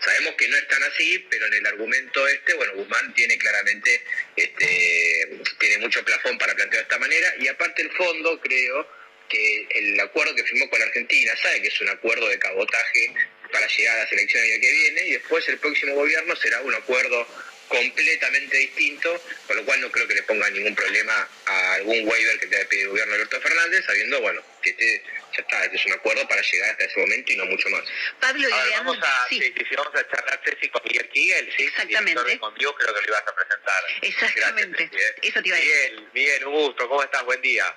[0.05, 4.03] sabemos que no es tan así, pero en el argumento este, bueno, Guzmán tiene claramente,
[4.37, 8.89] este, tiene mucho plafón para plantear de esta manera, y aparte el fondo, creo
[9.29, 13.15] que el acuerdo que firmó con la Argentina, sabe que es un acuerdo de cabotaje
[13.51, 16.61] para llegar a las elecciones el año que viene, y después el próximo gobierno será
[16.61, 17.27] un acuerdo
[17.69, 22.39] completamente distinto, con lo cual no creo que le ponga ningún problema a algún waiver
[22.39, 25.03] que tenga que pedir el gobierno de Alberto Fernández, sabiendo, bueno, que este,
[25.37, 27.83] ya está, este es un acuerdo para llegar hasta ese momento y no mucho más.
[28.21, 29.55] Pablo, vamos a, sí.
[29.77, 32.39] vamos a charlar Ceci con Miguel Kigel, sí, Exactamente.
[32.39, 33.85] Con Dios creo que lo ibas a presentar.
[34.03, 34.91] Exactamente.
[35.23, 35.93] Eso te iba a decir.
[35.93, 37.25] Miguel, Miguel, un gusto, ¿cómo estás?
[37.25, 37.75] Buen día.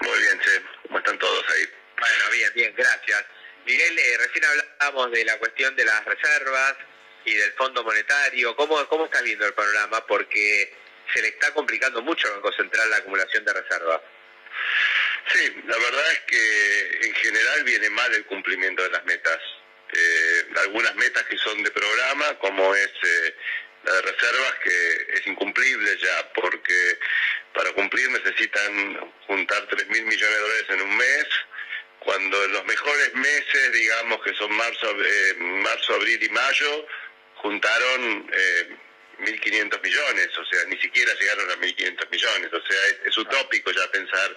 [0.00, 1.68] Muy bien, Che, ¿cómo están todos ahí?
[1.98, 3.24] Bueno, bien, bien, gracias.
[3.66, 6.76] Miguel, eh, recién hablábamos de la cuestión de las reservas,
[7.24, 8.54] y del Fondo Monetario.
[8.56, 10.04] ¿Cómo, cómo estás viendo el panorama?
[10.06, 10.72] Porque
[11.12, 14.00] se le está complicando mucho al Banco Central la acumulación de reservas.
[15.32, 19.38] Sí, la verdad es que en general viene mal el cumplimiento de las metas.
[19.92, 23.34] Eh, algunas metas que son de programa, como es eh,
[23.84, 26.98] la de reservas, que es incumplible ya, porque
[27.54, 31.26] para cumplir necesitan juntar 3 mil millones de dólares en un mes,
[32.00, 36.86] cuando en los mejores meses, digamos que son marzo, eh, marzo abril y mayo,
[37.42, 38.76] juntaron eh,
[39.20, 43.90] 1.500 millones, o sea, ni siquiera llegaron a 1.500 millones, o sea, es, utópico ya
[43.90, 44.36] pensar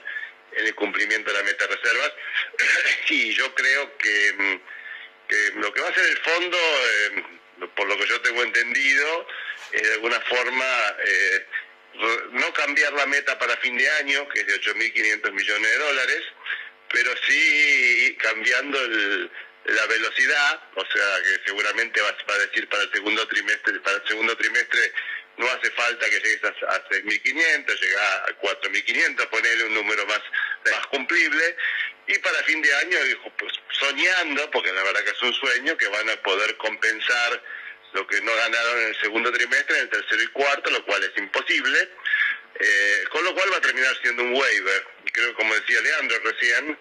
[0.54, 2.14] en el cumplimiento de la meta de reservas.
[3.10, 4.56] y yo creo mm,
[5.28, 7.24] que, lo que va a hacer el fondo, eh,
[7.76, 9.28] por lo que yo tengo entendido,
[9.72, 11.46] es de alguna forma eh,
[12.32, 16.24] no cambiar la meta para fin de año, que es de 8.500 millones de dólares,
[16.92, 19.32] pero sí cambiando el
[19.66, 24.08] la velocidad, o sea que seguramente va a decir para el segundo trimestre, para el
[24.08, 24.94] segundo trimestre
[25.38, 30.22] no hace falta que llegues a, a 6.500, llega a 4.500, ponerle un número más,
[30.72, 31.56] más cumplible.
[32.08, 32.98] Y para fin de año,
[33.38, 37.42] pues, soñando, porque la verdad que es un sueño, que van a poder compensar
[37.94, 41.04] lo que no ganaron en el segundo trimestre, en el tercero y cuarto, lo cual
[41.04, 41.90] es imposible.
[42.60, 44.88] Eh, con lo cual va a terminar siendo un waiver.
[45.12, 46.78] Creo, como decía Leandro recién,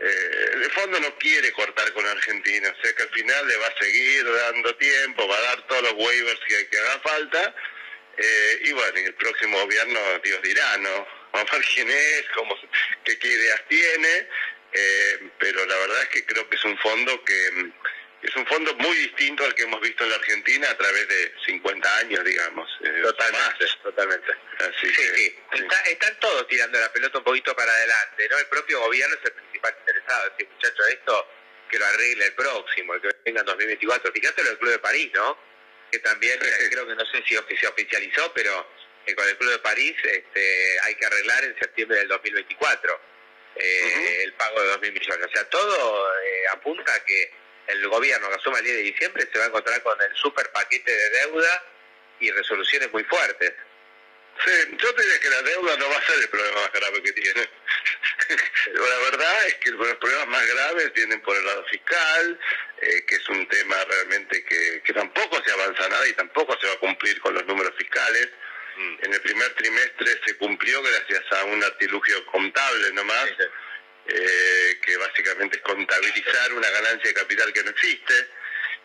[0.00, 3.66] eh, el fondo no quiere cortar con Argentina, o sea que al final le va
[3.66, 7.54] a seguir dando tiempo, va a dar todos los waivers que, haga falta,
[8.16, 11.06] eh, y bueno, el próximo gobierno, Dios dirá, ¿no?
[11.32, 12.56] Vamos a ver quién es, cómo,
[13.04, 14.28] qué, qué ideas tiene,
[14.72, 17.70] eh, pero la verdad es que creo que es un fondo que
[18.24, 21.32] es un fondo muy distinto al que hemos visto en la Argentina a través de
[21.44, 22.70] 50 años, digamos.
[22.82, 24.32] Eh, totalmente, totalmente.
[24.80, 25.36] sí, sí.
[25.90, 28.38] están todos tirando la pelota un poquito para adelante, ¿no?
[28.38, 30.30] El propio gobierno es el principal interesado.
[30.30, 31.28] Decir, muchachos, esto
[31.68, 34.12] que lo arregle el próximo, el que venga en 2024.
[34.12, 35.38] Fíjate lo del Club de París, ¿no?
[35.90, 38.66] Que también, eh, creo que no sé si se oficializó, pero
[39.06, 43.00] eh, con el Club de París este, hay que arreglar en septiembre del 2024
[43.56, 45.26] el pago de 2.000 millones.
[45.26, 46.08] O sea, todo
[46.50, 49.82] apunta a que el gobierno que asuma el 10 de diciembre se va a encontrar
[49.82, 51.64] con el super paquete de deuda
[52.20, 53.52] y resoluciones muy fuertes.
[54.44, 57.02] Sí, yo te diría que la deuda no va a ser el problema más grave
[57.02, 57.48] que tiene.
[58.74, 62.40] la verdad es que los problemas más graves tienen por el lado fiscal,
[62.80, 66.66] eh, que es un tema realmente que, que, tampoco se avanza nada y tampoco se
[66.66, 68.28] va a cumplir con los números fiscales.
[68.76, 68.96] Mm.
[69.02, 73.30] En el primer trimestre se cumplió gracias a un artilugio contable nomás.
[74.06, 78.28] Eh, que básicamente es contabilizar una ganancia de capital que no existe,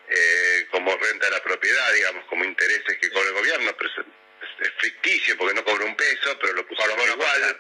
[0.08, 4.72] eh, como renta de la propiedad, digamos, como intereses que cobra el gobierno, pero es,
[4.80, 7.58] ficticio porque no cobra un peso, pero lo pusieron igual.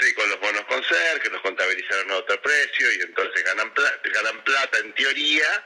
[0.00, 3.72] Sí, con los bonos con ser, que los contabilizaron a otro precio y entonces ganan
[3.72, 5.64] plata, ganan plata en teoría,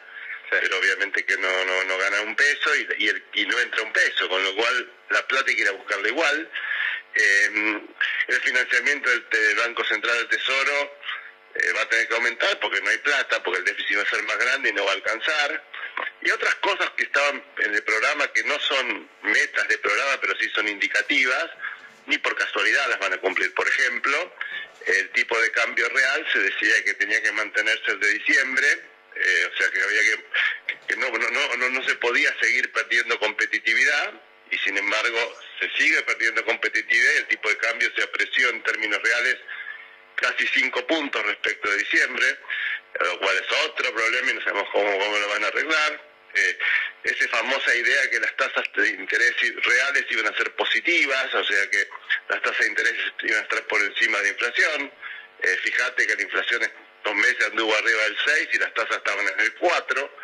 [0.49, 3.83] pero obviamente que no, no, no ganan un peso y, y, el, y no entra
[3.83, 6.51] un peso, con lo cual la plata hay que ir a buscarla igual.
[7.15, 7.81] Eh,
[8.29, 10.99] el financiamiento del, Banco Central del Tesoro
[11.55, 14.11] eh, va a tener que aumentar porque no hay plata, porque el déficit va a
[14.11, 15.65] ser más grande y no va a alcanzar.
[16.23, 20.35] Y otras cosas que estaban en el programa que no son metas de programa, pero
[20.39, 21.51] sí son indicativas,
[22.07, 23.53] ni por casualidad las van a cumplir.
[23.55, 24.35] Por ejemplo,
[24.87, 28.67] el tipo de cambio real se decía que tenía que mantenerse el de diciembre,
[29.15, 30.25] eh, o sea que había que,
[30.89, 34.15] que no, no, no, no se podía seguir perdiendo competitividad
[34.51, 38.63] y sin embargo se sigue perdiendo competitividad y el tipo de cambio se apreció en
[38.63, 39.39] términos reales
[40.17, 42.39] casi 5 puntos respecto de diciembre,
[43.01, 46.13] lo cual es otro problema y no sabemos cómo, cómo lo van a arreglar.
[46.35, 46.59] Eh,
[47.05, 51.71] esa famosa idea que las tasas de interés reales iban a ser positivas, o sea
[51.71, 51.89] que
[52.29, 54.93] las tasas de interés iban a estar por encima de inflación.
[55.43, 59.27] Eh, fíjate que la inflación estos meses anduvo arriba del 6 y las tasas estaban
[59.27, 60.17] en el 4.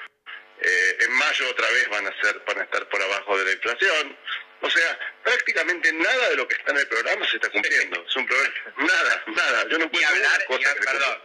[0.60, 3.52] Eh, en mayo otra vez van a, ser, van a estar por abajo de la
[3.52, 4.16] inflación.
[4.60, 8.04] O sea, prácticamente nada de lo que está en el programa se está cumpliendo.
[8.06, 8.54] Es un problema.
[8.78, 9.68] Nada, nada.
[9.68, 11.22] Yo no puedo ni hablar, ni, perdón,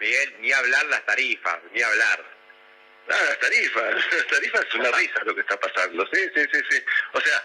[0.00, 2.24] Miguel, ni hablar las tarifas, ni hablar.
[3.08, 3.94] Nada, las tarifas.
[4.12, 6.06] Las tarifas es una risa lo que está pasando.
[6.12, 6.84] Sí, sí, sí, sí.
[7.12, 7.44] O sea,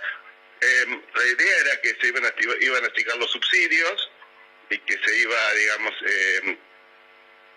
[0.62, 4.12] em, la idea era que se iban a, iban a achicar los subsidios
[4.70, 6.58] y que se iba, digamos, eh,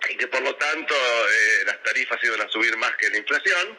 [0.09, 3.79] y que por lo tanto eh, las tarifas iban a subir más que la inflación.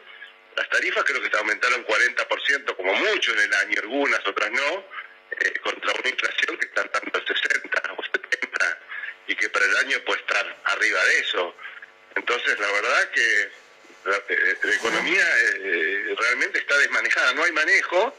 [0.56, 4.84] Las tarifas creo que se aumentaron 40% como mucho en el año, algunas, otras no,
[5.30, 8.78] eh, contra una inflación que está tanto al 60 o 70
[9.28, 11.56] y que para el año puede estar arriba de eso.
[12.16, 13.50] Entonces la verdad que
[14.04, 15.24] la, eh, economía
[16.18, 18.14] realmente está desmanejada, no hay manejo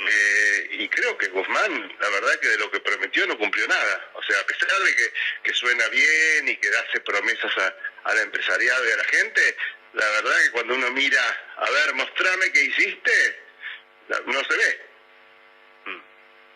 [0.00, 4.10] eh, y creo que Guzmán, la verdad que de lo que prometió no cumplió nada.
[4.14, 5.12] O sea, a pesar de que,
[5.42, 7.74] que suena bien y que hace promesas a,
[8.04, 9.56] al empresariado y a la gente,
[9.94, 11.22] la verdad que cuando uno mira,
[11.56, 13.40] a ver, mostrame qué hiciste,
[14.26, 14.80] no se ve.
[15.86, 16.00] Mm.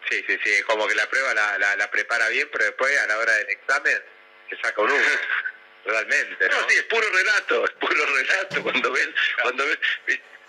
[0.09, 3.19] Sí, sí, sí, como que la prueba la, la, prepara bien, pero después a la
[3.19, 4.03] hora del examen
[4.51, 5.05] se saca un uno.
[5.85, 6.61] Realmente, ¿no?
[6.61, 8.63] No, sí, es puro relato, es puro relato.
[8.63, 9.81] Cuando ven, cuando ven,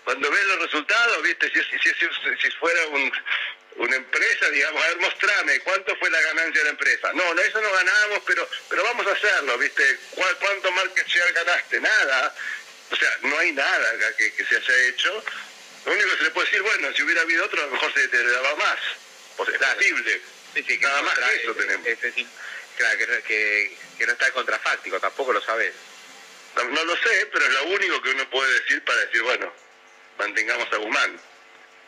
[0.04, 3.12] cuando ves los resultados, viste, si, si, si, fuera un,
[3.76, 7.12] una empresa, digamos, a ver, mostrame, ¿cuánto fue la ganancia de la empresa?
[7.14, 11.80] No, no, eso no ganamos, pero, pero vamos a hacerlo, viste, ¿cuánto market share ganaste?
[11.80, 12.34] Nada.
[12.94, 15.24] O sea, no hay nada que, que se haya hecho.
[15.84, 17.92] Lo único que se le puede decir, bueno, si hubiera habido otro, a lo mejor
[17.92, 18.78] se te daba más.
[19.36, 20.20] O sea, es posible.
[20.54, 21.84] Sí, sí, Nada más que eso tenemos.
[22.76, 25.74] claro, que, que, que no está contrafáctico, tampoco lo sabes.
[26.54, 29.52] No, no, lo sé, pero es lo único que uno puede decir para decir, bueno,
[30.16, 31.20] mantengamos a Guzmán.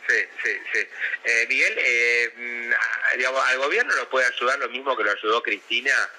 [0.09, 0.89] Sí, sí, sí.
[1.23, 5.41] Eh, Miguel, eh, mm, digamos, al gobierno lo puede ayudar lo mismo que lo ayudó
[5.41, 6.11] Cristina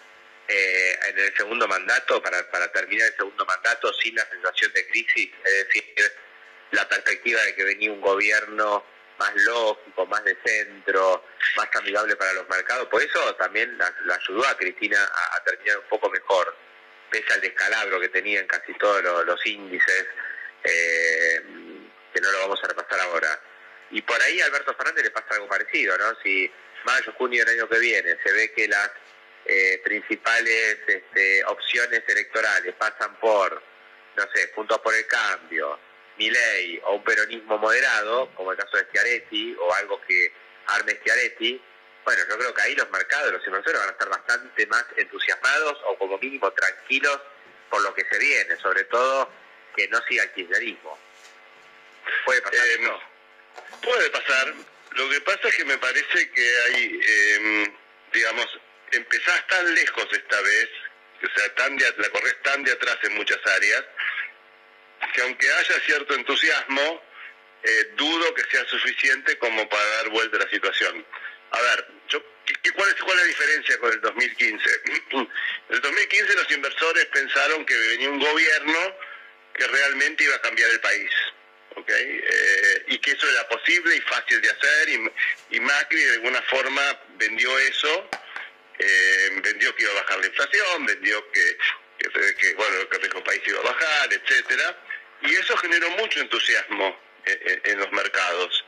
[0.47, 4.87] eh, en el segundo mandato, para, para terminar el segundo mandato sin la sensación de
[4.87, 6.11] crisis, es decir,
[6.71, 8.85] la perspectiva de que venía un gobierno
[9.19, 11.25] más lógico, más de centro,
[11.55, 12.87] más amigable para los mercados.
[12.87, 14.97] Por eso también la, ayudó a Cristina
[15.33, 16.55] a, terminar un poco mejor,
[17.09, 20.05] pese al descalabro que tenía en casi todos los, índices.
[20.63, 21.41] Eh,
[22.13, 23.39] que no lo vamos a repasar ahora.
[23.91, 26.15] Y por ahí a Alberto Fernández le pasa algo parecido, ¿no?
[26.23, 26.51] Si
[26.83, 28.91] mayo, junio del año que viene se ve que las
[29.47, 33.61] eh, principales este, opciones electorales pasan por,
[34.15, 35.79] no sé, Juntos por el Cambio,
[36.17, 40.31] ley o un peronismo moderado, como el caso de Schiaretti, o algo que
[40.67, 41.61] arme Schiaretti,
[42.07, 45.77] bueno, yo creo que ahí los mercados, los inversores van a estar bastante más entusiasmados
[45.87, 47.19] o como mínimo tranquilos
[47.69, 49.29] por lo que se viene, sobre todo
[49.75, 50.97] que no siga el kirchnerismo.
[52.23, 52.65] ¿Puede pasar?
[52.65, 52.91] Eh,
[53.83, 54.53] puede pasar.
[54.91, 57.73] Lo que pasa es que me parece que hay, em,
[58.13, 58.59] digamos,
[58.91, 60.69] empezás tan lejos esta vez,
[61.23, 63.83] o sea, tan de, la corres tan de atrás en muchas áreas,
[65.13, 67.03] que aunque haya cierto entusiasmo,
[67.63, 71.05] eh, dudo que sea suficiente como para dar vuelta a la situación.
[71.51, 72.23] A ver, yo,
[72.75, 74.69] cuál, es, ¿cuál es la diferencia con el 2015?
[75.11, 75.29] en
[75.69, 78.95] el 2015 los inversores pensaron que venía un gobierno
[79.53, 81.11] que realmente iba a cambiar el país.
[81.87, 84.89] Eh, y que eso era posible y fácil de hacer
[85.51, 86.81] y, Macri de alguna forma
[87.17, 88.09] vendió eso,
[88.79, 91.57] eh, vendió que iba a bajar la inflación, vendió que,
[92.55, 94.77] bueno, el riesgo país iba a bajar, etcétera,
[95.21, 98.65] y eso generó mucho entusiasmo en, los mercados.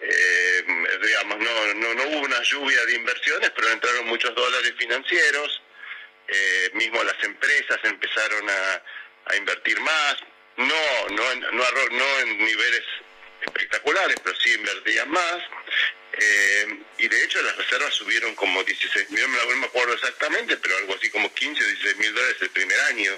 [0.00, 0.64] Eh,
[1.00, 5.62] digamos, no, no, no, hubo una lluvia de inversiones, pero entraron muchos dólares financieros,
[6.72, 8.82] mismo las empresas empezaron a,
[9.26, 10.16] a invertir más,
[10.56, 12.84] no, no, no, no en niveles
[13.42, 15.42] espectaculares, pero sí invertían más.
[16.14, 20.76] Eh, y de hecho las reservas subieron como 16 mil, no me acuerdo exactamente, pero
[20.76, 23.12] algo así como 15 o 16 mil dólares el primer año.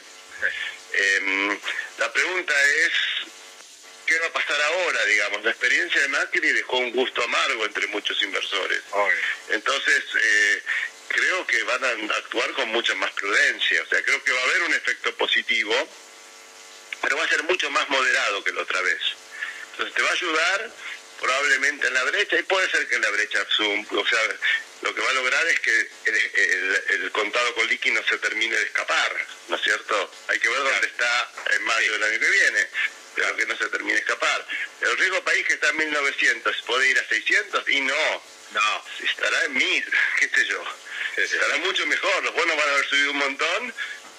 [0.93, 1.59] Em,
[1.99, 2.55] la pregunta
[2.87, 2.93] es,
[4.07, 5.05] ¿qué va a pasar ahora?
[5.07, 8.81] Digamos, la experiencia de Macri dejó un gusto amargo entre muchos inversores.
[9.49, 10.63] Entonces, eh,
[11.09, 13.83] creo que van a actuar con mucha más prudencia.
[13.83, 15.89] O sea, creo que va a haber un efecto positivo
[17.05, 18.99] pero va a ser mucho más moderado que la otra vez.
[19.75, 20.71] Entonces te va a ayudar
[21.21, 24.21] probablemente en la brecha y puede ser que en la brecha Zoom, o sea,
[24.83, 28.65] lo que va a lograr es que el, contado con liqui no se termine de
[28.65, 30.11] escapar, ¿no es cierto?
[30.29, 32.69] Hay que ver dónde está en mayo del año que viene,
[33.15, 34.47] pero que no se termine de escapar.
[34.81, 37.69] El riesgo país que está en 1900, ¿puede ir a 600?
[37.69, 38.23] Y no,
[38.53, 40.63] no, estará en 1000, qué sé yo.
[41.17, 43.75] Estará mucho mejor, los bonos van a haber subido un montón,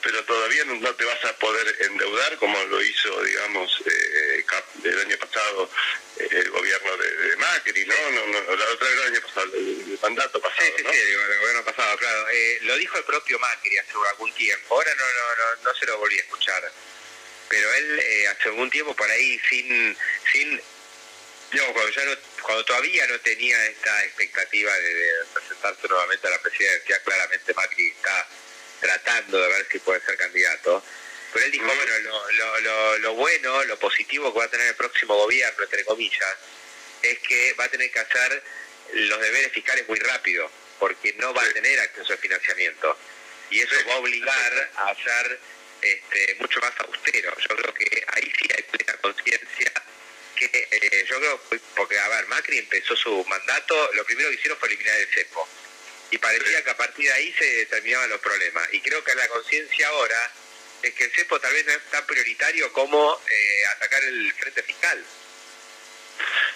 [0.05, 4.45] pero todavía no, te vas a poder endeudar como lo hizo, digamos, eh,
[4.83, 5.67] el año pasado
[6.19, 8.11] eh, el gobierno de, Macri, ¿no?
[8.11, 10.61] No, no La otra vez el año pasado, el, mandato pasado.
[10.63, 12.29] Sí, sí, sí, el, gobierno pasado, claro.
[12.29, 15.85] Eh, lo dijo el propio Macri hace algún tiempo, ahora no, no, no, no se
[15.87, 16.71] lo volví a escuchar.
[17.49, 19.97] Pero él eh, hace algún tiempo por ahí sin,
[20.31, 20.61] sin
[21.51, 22.11] digamos, cuando, ya no,
[22.43, 27.87] cuando todavía no tenía esta expectativa de, de presentarse nuevamente a la presidencia, claramente Macri
[27.87, 28.27] está
[28.79, 30.83] tratando de ver si puede ser candidato.
[31.33, 34.75] Pero él dijo, bueno, lo, lo, lo, bueno, lo positivo que va a tener el
[34.75, 36.35] próximo gobierno, entre comillas,
[37.01, 38.43] es que va a tener que hacer
[38.93, 40.49] los deberes fiscales muy rápido,
[40.79, 42.97] porque no va a tener acceso al financiamiento.
[43.49, 45.39] Y eso va a obligar a ser
[45.81, 47.35] este, mucho más austero.
[47.37, 49.73] Yo creo que ahí sí hay plena conciencia
[50.35, 51.41] que eh, yo creo,
[51.75, 55.47] porque a ver, Macri empezó su mandato, lo primero que hicieron fue eliminar el cepo
[56.11, 58.67] y parecía que a partir de ahí se determinaban los problemas.
[58.73, 60.31] Y creo que la conciencia ahora
[60.81, 64.63] es que el CEPO tal vez no es tan prioritario como eh, atacar el frente
[64.63, 65.03] fiscal.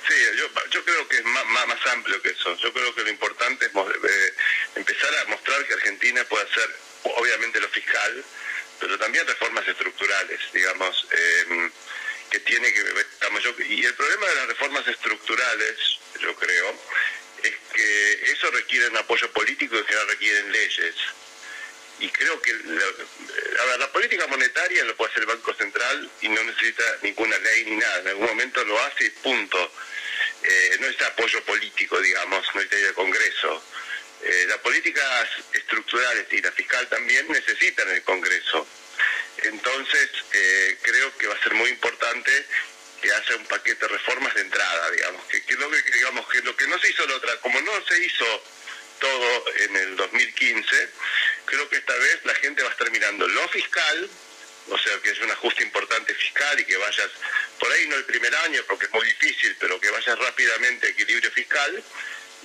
[0.08, 2.56] Sí, yo, yo creo que es más, más, amplio que eso.
[2.58, 4.34] Yo creo que lo importante es eh,
[4.76, 8.24] empezar a mostrar que Argentina puede hacer, obviamente, lo fiscal,
[8.80, 11.72] pero también reformas estructurales, digamos, em,
[12.32, 13.08] que tiene que ver.
[13.68, 15.78] y el problema de las reformas estructurales,
[16.22, 16.80] yo creo,
[17.44, 20.96] es que eso requiere un apoyo político y en general requieren leyes.
[22.00, 22.86] Y creo que la,
[23.62, 27.38] a ver, la política monetaria lo puede hacer el Banco Central y no necesita ninguna
[27.40, 28.00] ley ni nada.
[28.00, 29.72] En algún momento lo hace y punto.
[30.44, 33.64] Eh, no necesita apoyo político, digamos, no necesita el Congreso.
[34.22, 38.68] Eh, las políticas estructurales y la fiscal también necesitan el Congreso.
[39.44, 42.32] Entonces, eh, creo que va a ser muy importante
[43.02, 46.42] que haya un paquete de reformas de entrada, digamos, que, que, lo, que, digamos, que
[46.42, 48.44] lo que no se hizo la otra, como no se hizo
[49.00, 50.90] todo en el 2015,
[51.46, 54.10] creo que esta vez la gente va a estar mirando lo fiscal,
[54.70, 57.10] o sea, que es un ajuste importante fiscal y que vayas,
[57.60, 60.90] por ahí no el primer año, porque es muy difícil, pero que vayas rápidamente a
[60.92, 61.84] equilibrio fiscal,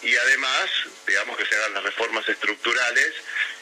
[0.02, 0.70] y además,
[1.06, 3.12] digamos, que se hagan las reformas estructurales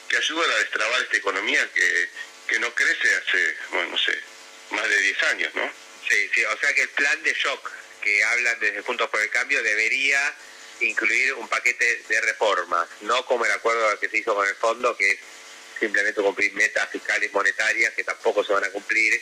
[0.09, 2.09] que ayuden a destrabar esta economía que,
[2.49, 4.19] que no crece hace, bueno, no sé,
[4.71, 5.71] más de 10 años, ¿no?
[6.09, 7.71] Sí, sí, o sea que el plan de shock
[8.03, 10.35] que hablan desde Juntos por el Cambio debería
[10.83, 14.97] incluir un paquete de reformas, no como el acuerdo que se hizo con el fondo,
[14.97, 15.19] que es
[15.79, 19.21] simplemente cumplir metas fiscales monetarias que tampoco se van a cumplir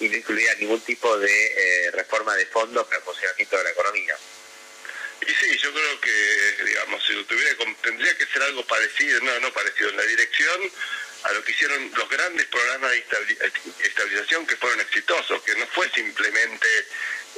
[0.00, 3.70] y no incluir ningún tipo de eh, reforma de fondo para el funcionamiento de la
[3.70, 4.16] economía.
[5.26, 7.50] Y sí, yo creo que, digamos, si tuviera,
[7.82, 10.72] tendría que ser algo parecido, no, no parecido, en la dirección
[11.24, 13.04] a lo que hicieron los grandes programas de
[13.84, 16.68] estabilización que fueron exitosos, que no fue simplemente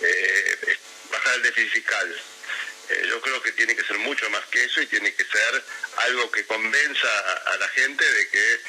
[0.02, 0.76] eh,
[1.10, 2.22] bajar el déficit fiscal.
[2.90, 5.64] Eh, yo creo que tiene que ser mucho más que eso y tiene que ser
[5.96, 7.08] algo que convenza
[7.46, 8.60] a, la gente de que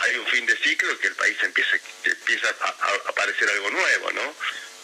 [0.00, 2.68] hay un fin de ciclo y que el país empieza, empieza a,
[3.08, 4.34] aparecer algo nuevo, ¿no?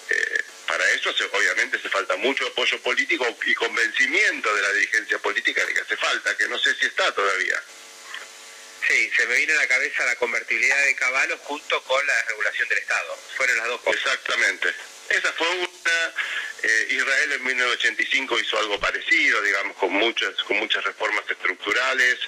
[0.08, 5.64] Eh, para eso obviamente hace falta mucho apoyo político y convencimiento de la dirigencia política
[5.64, 7.62] de que hace falta, que no sé si está todavía.
[8.88, 12.68] Sí, se me viene a la cabeza la convertibilidad de caballos junto con la regulación
[12.68, 13.18] del Estado.
[13.36, 14.00] Fueron las dos cosas.
[14.00, 14.74] Exactamente.
[15.10, 15.75] Esa fue una.
[16.62, 22.18] Eh, Israel en 1985 hizo algo parecido, digamos, con muchas, con muchas reformas estructurales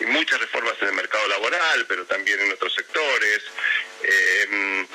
[0.00, 3.42] y muchas reformas en el mercado laboral, pero también en otros sectores.
[4.02, 4.86] Eh,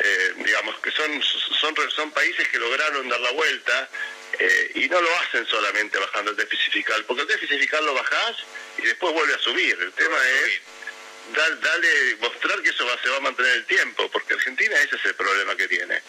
[0.00, 3.88] eh, digamos que son, son, son países que lograron dar la vuelta
[4.74, 8.36] y no lo hacen solamente bajando el déficit fiscal, porque el déficit fiscal lo bajás
[8.76, 9.76] y después vuelve a subir.
[9.80, 10.60] El tema es
[11.34, 15.04] darle, mostrar que eso va, se va a mantener el tiempo, porque Argentina ese es
[15.04, 16.02] el problema que tiene.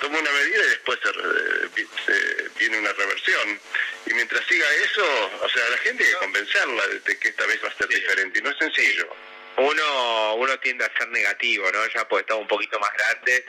[0.00, 3.60] Toma una medida y después se, viene una reversión.
[4.06, 7.62] Y mientras siga eso, o sea, la gente hay que convencerla de, que esta vez
[7.62, 9.08] va a ser diferente y no es sencillo.
[9.56, 11.86] Uno, uno tiende a ser negativo, ¿no?
[11.94, 13.44] Ya pues estamos un poquito más grandes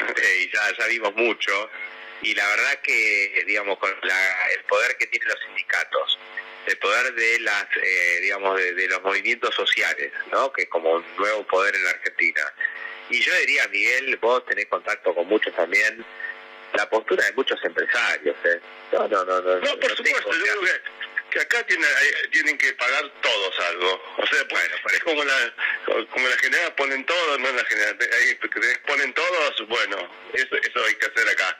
[0.00, 1.70] este, y ya, ya vimos mucho.
[2.22, 6.18] Y la verdad que, digamos, con el poder que tienen los sindicatos,
[6.66, 11.04] el poder de las eh, digamos de, los movimientos sociales no que es como un
[11.16, 12.42] nuevo poder en la Argentina
[13.10, 16.04] y yo diría Miguel vos tenés contacto con muchos también.
[16.74, 18.60] La postura de muchos empresarios ¿eh?
[18.92, 20.80] no no no no no por supuesto yo creo
[21.30, 21.88] que, acá tienen,
[22.30, 24.02] tienen que pagar todos algo.
[24.18, 25.54] O sea pues, bueno es como la
[26.10, 27.98] como la general ponen todos no la general
[28.86, 29.96] ponen todos bueno
[30.34, 31.58] eso eso hay que hacer acá.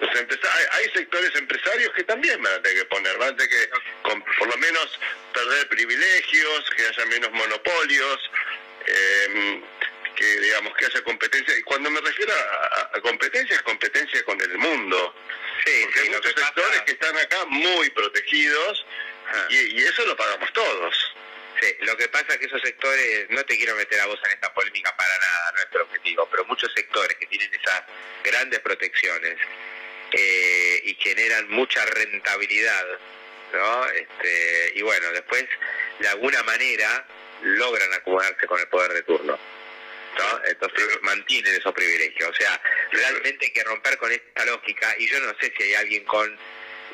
[0.00, 3.68] Hay, sectores empresarios que también van a tener que poner, van a tener que
[4.02, 4.98] por lo menos
[5.34, 8.30] perder privilegios, que haya menos monopolios,
[8.86, 9.62] em,
[10.20, 11.56] que digamos que haya competencia.
[11.56, 12.32] Y cuando me refiero
[12.92, 15.14] a, competencia, es competencia con el mundo.
[15.64, 18.86] Sí, Porque hay muchos sectores que están acá muy protegidos
[19.32, 19.46] ah.
[19.48, 21.14] y, y eso lo pagamos todos.
[21.80, 24.52] lo que pasa es que esos sectores, no te quiero meter a vos en esta
[24.52, 27.82] polémica para nada, nuestro objetivo, pero muchos sectores que tienen esas
[28.22, 29.38] grandes protecciones
[30.12, 32.86] eh, y generan mucha rentabilidad,
[33.54, 33.86] ¿no?
[33.86, 35.46] Este, y bueno, después
[35.98, 37.06] de alguna manera
[37.42, 39.38] logran acomodarse con el poder de turno.
[40.18, 40.44] ¿No?
[40.44, 42.30] Entonces mantienen esos privilegios.
[42.30, 42.60] O sea,
[42.92, 46.38] realmente hay que romper con esta lógica y yo no sé si hay alguien con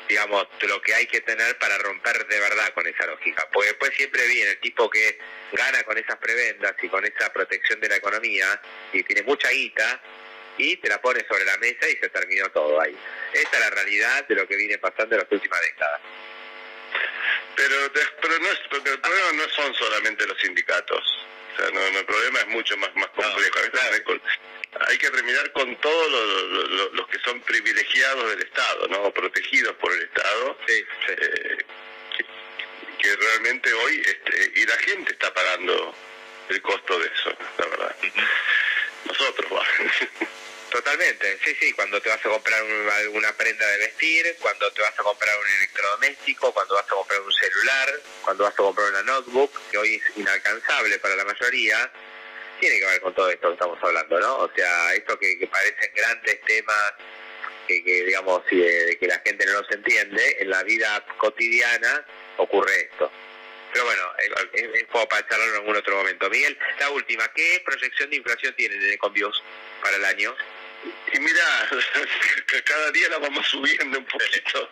[0.07, 3.47] digamos, lo que hay que tener para romper de verdad con esa lógica.
[3.51, 5.19] Porque después siempre viene el tipo que
[5.51, 8.59] gana con esas prebendas y con esa protección de la economía
[8.93, 10.01] y tiene mucha guita
[10.57, 12.97] y te la pone sobre la mesa y se terminó todo ahí.
[13.33, 16.01] Esta es la realidad de lo que viene pasando en las últimas décadas.
[17.55, 17.75] Pero,
[18.21, 21.27] pero, no es, porque el problema no son solamente los sindicatos.
[21.57, 23.59] Sea, no, el problema es mucho más, más complejo.
[24.87, 26.11] hay que terminar con todos
[26.93, 29.11] los que son privilegiados del Estado, ¿no?
[29.11, 30.57] protegidos por el Estado.
[30.67, 31.57] Eh,
[32.99, 35.95] que, realmente hoy, este, y la gente está pagando
[36.49, 37.95] el costo de eso, la verdad.
[39.05, 39.65] Nosotros, va.
[40.71, 42.61] Totalmente, sí, sí, cuando te vas a comprar
[42.97, 47.21] alguna prenda de vestir, cuando te vas a comprar un electrodoméstico, cuando vas a comprar
[47.21, 51.89] un celular, cuando vas a comprar una notebook, que hoy es inalcanzable para la mayoría,
[52.59, 54.37] tiene que ver con todo esto que estamos hablando, ¿no?
[54.39, 56.93] O sea, esto que, parecen grandes temas
[57.65, 62.05] que, digamos, de, que la gente no los entiende, en la vida cotidiana
[62.37, 63.09] ocurre esto.
[63.71, 64.03] Pero bueno,
[64.53, 66.29] es puedo para charlarlo en algún otro momento.
[66.29, 69.41] Miguel, la última, ¿qué proyección de inflación tienen en Convios
[69.81, 70.35] para el año?
[71.13, 71.69] Y mira,
[72.65, 74.69] cada día la vamos subiendo un poquito.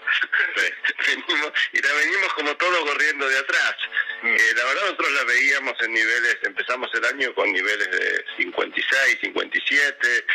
[1.73, 3.75] y la venimos como todo corriendo de atrás.
[4.21, 4.27] Mm.
[4.27, 9.17] Eh, la verdad nosotros la veíamos en niveles, empezamos el año con niveles de 56,
[9.21, 10.25] 57,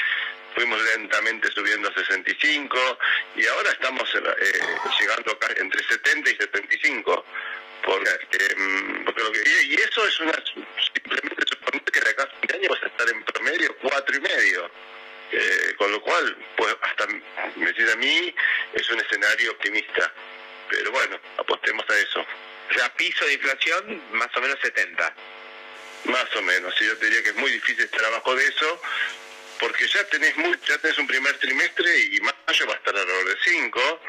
[0.55, 2.99] fuimos lentamente subiendo a 65
[3.37, 4.61] y ahora estamos eh,
[4.99, 7.25] llegando acá entre 70 y 75.
[7.83, 8.11] Porque,
[8.57, 10.35] mm, porque lo que, y, eso es una
[10.93, 14.17] simplemente suponer que de acá a fin de año vas a estar en promedio cuatro
[14.17, 14.71] y medio
[15.33, 18.35] eh, con lo cual, pues hasta me decís a mí,
[18.73, 20.13] es un escenario optimista.
[20.69, 22.21] Pero bueno, apostemos a eso.
[22.21, 22.93] O sea,
[24.13, 25.15] más o menos 70.
[26.05, 28.81] Más o menos, yo te diría que es muy difícil estar abajo de eso,
[29.59, 33.29] porque ya tenés, muy, ya tenés un primer trimestre y mayo va a estar alrededor
[33.29, 34.01] de 5.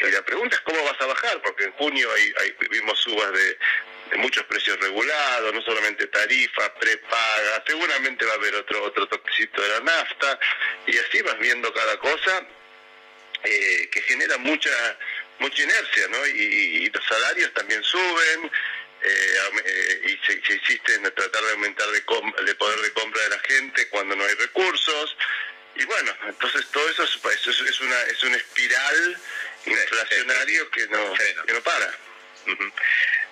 [0.00, 3.32] Y la pregunta es cómo vas a bajar, porque en junio hay, hay, vimos subas
[3.32, 3.58] de,
[4.16, 9.68] muchos precios regulados, no solamente tarifa, prepaga, seguramente va a haber otro otro toquecito de
[9.68, 10.40] la nafta
[10.86, 12.46] y así vas viendo cada cosa
[13.44, 14.70] eh, que genera mucha
[15.38, 16.26] mucha inercia, ¿no?
[16.26, 18.50] Y, los salarios también suben.
[20.28, 22.02] Y se, insiste en tratar de aumentar de,
[22.44, 25.16] de poder de compra de la gente cuando no hay recursos
[25.74, 27.16] y bueno entonces todo eso es,
[27.46, 29.18] es, una es un espiral
[29.66, 31.14] inflacionario que no
[31.46, 31.98] que no para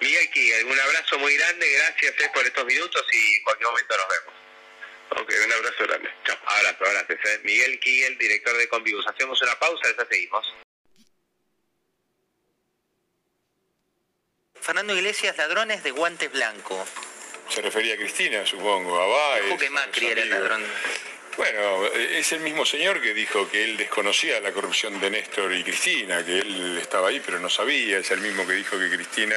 [0.01, 3.97] Miguel Kiegel, un abrazo muy grande, gracias eh, por estos minutos y en cualquier momento
[3.97, 4.35] nos vemos.
[5.23, 6.11] Ok, un abrazo grande.
[6.25, 6.37] Chao.
[6.45, 7.19] Abrazo, gracias.
[7.25, 7.41] Eh.
[7.45, 9.07] Miguel Kiegel, director de Convivus.
[9.07, 10.66] Hacemos una pausa, ya seguimos.
[14.67, 16.89] Fernando Iglesias, ladrones de guantes blancos.
[17.49, 19.61] Se refería a Cristina, supongo, a Báez.
[19.61, 20.61] que Macri era ladrón.
[21.37, 25.63] Bueno, es el mismo señor que dijo que él desconocía la corrupción de Néstor y
[25.63, 29.37] Cristina, que él estaba ahí pero no sabía, es el mismo que dijo que Cristina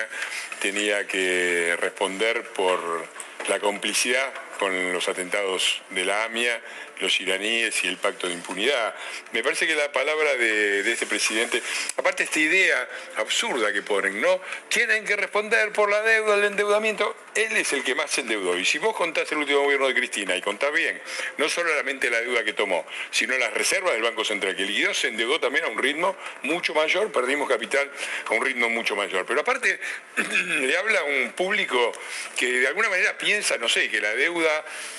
[0.60, 3.08] tenía que responder por
[3.50, 6.62] la complicidad con los atentados de la AMIA
[7.00, 8.94] los iraníes y el pacto de impunidad.
[9.32, 11.62] Me parece que la palabra de, este presidente,
[11.98, 12.88] aparte esta idea
[13.18, 14.42] absurda que ponen, ¿no?
[14.68, 17.16] Tienen que responder por la deuda, el endeudamiento.
[17.36, 18.58] Él es el que más se endeudó.
[18.58, 21.02] Y si vos contás el último gobierno de Cristina y contás bien,
[21.38, 25.08] no solamente la deuda que tomó, sino las reservas del Banco Central que liquidó, se
[25.08, 27.90] endeudó también a un ritmo mucho mayor, perdimos capital
[28.26, 29.26] a un ritmo mucho mayor.
[29.26, 29.80] Pero aparte,
[30.18, 31.92] le habla a un público
[32.36, 34.49] que de alguna manera piensa, no sé, que la deuda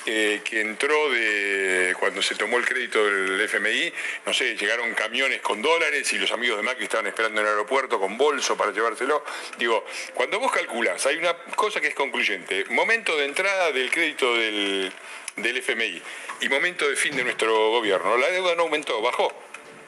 [0.06, 3.92] eh, que entró de cuando se tomó el crédito del FMI,
[4.26, 7.52] no sé, llegaron camiones con dólares y los amigos de Macri estaban esperando en el
[7.52, 9.24] aeropuerto con bolso para llevárselo.
[9.58, 9.84] Digo,
[10.14, 12.64] cuando vos calculás, hay una cosa que es concluyente.
[12.70, 14.92] Momento de entrada del crédito del,
[15.36, 16.02] del FMI
[16.40, 18.16] y momento de fin de nuestro gobierno.
[18.16, 19.32] La deuda no aumentó, bajó.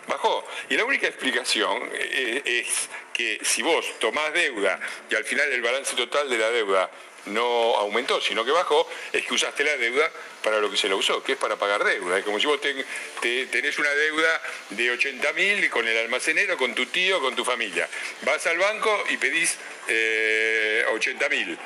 [0.07, 0.45] Bajó.
[0.69, 5.63] Y la única explicación eh, es que si vos tomás deuda y al final el
[5.63, 6.91] balance total de la deuda
[7.27, 10.11] no aumentó, sino que bajó, es que usaste la deuda
[10.43, 12.19] para lo que se la usó, que es para pagar deuda.
[12.19, 16.87] Es como si vos tenés una deuda de 80 mil con el almacenero, con tu
[16.87, 17.89] tío, con tu familia.
[18.23, 19.57] Vas al banco y pedís
[19.89, 21.59] eh, 80 mil.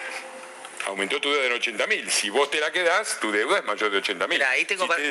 [0.86, 2.10] Aumentó tu deuda en 80 mil.
[2.10, 4.42] Si vos te la quedás, tu deuda es mayor de 80 mil.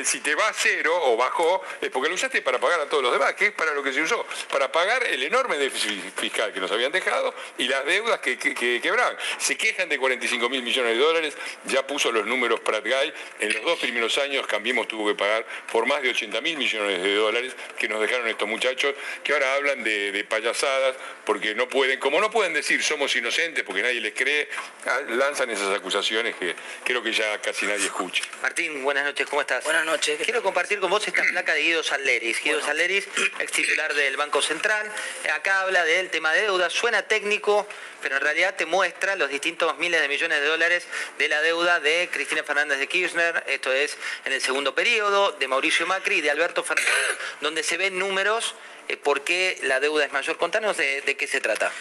[0.04, 3.02] Si, te, va a cero o bajó, es porque lo usaste para pagar a todos
[3.02, 6.52] los demás, que es para lo que se usó, para pagar el enorme déficit fiscal
[6.52, 9.16] que nos habían dejado y las deudas que, que, quebraban.
[9.38, 13.52] Se quejan de 45 mil millones de dólares, ya puso los números Pratt Guy, en
[13.52, 17.14] los dos primeros años Cambiemos tuvo que pagar por más de 80 mil millones de
[17.14, 21.98] dólares que nos dejaron estos muchachos, que ahora hablan de, de payasadas, porque no pueden,
[21.98, 24.48] como no pueden decir somos inocentes porque nadie les cree,
[24.86, 26.54] ah, lanzan esas acusaciones que
[26.84, 28.22] creo que ya casi nadie escucha.
[28.42, 29.64] Martín, buenas noches, ¿cómo estás?
[29.64, 30.20] Buenas noches.
[30.22, 32.42] Quiero compartir con vos esta placa de Guido Salleris.
[32.42, 33.08] Guido Salleris,
[33.38, 34.90] ex titular del Banco Central,
[35.34, 37.66] acá habla del tema de deuda, suena técnico,
[38.02, 40.86] pero en realidad te muestra los distintos miles de millones de dólares
[41.18, 45.48] de la deuda de Cristina Fernández de Kirchner, esto es en el segundo periodo, de
[45.48, 48.54] Mauricio Macri y de Alberto Fernández, donde se ven números
[48.88, 50.36] eh, por qué la deuda es mayor.
[50.36, 51.72] Contanos de, qué se trata.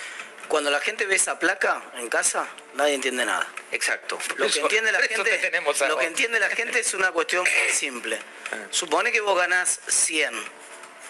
[0.47, 3.47] Cuando la gente ve esa placa en casa, nadie entiende nada.
[3.71, 4.19] Exacto.
[4.37, 5.51] Lo que entiende la gente,
[5.87, 8.19] lo que entiende la gente es una cuestión muy simple.
[8.51, 8.67] Ah.
[8.69, 10.33] Supone que vos ganás 100,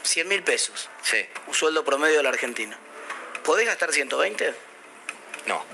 [0.04, 0.90] 100 mil pesos.
[1.04, 1.26] Sí.
[1.48, 2.78] Un sueldo promedio de la Argentina.
[3.44, 4.54] ¿Podés gastar 120?
[5.46, 5.66] No.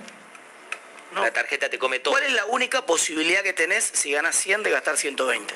[1.11, 1.21] no.
[1.21, 2.13] La tarjeta te come todo.
[2.13, 5.53] ¿Cuál es la única posibilidad que tenés si ganas 100 de gastar 120?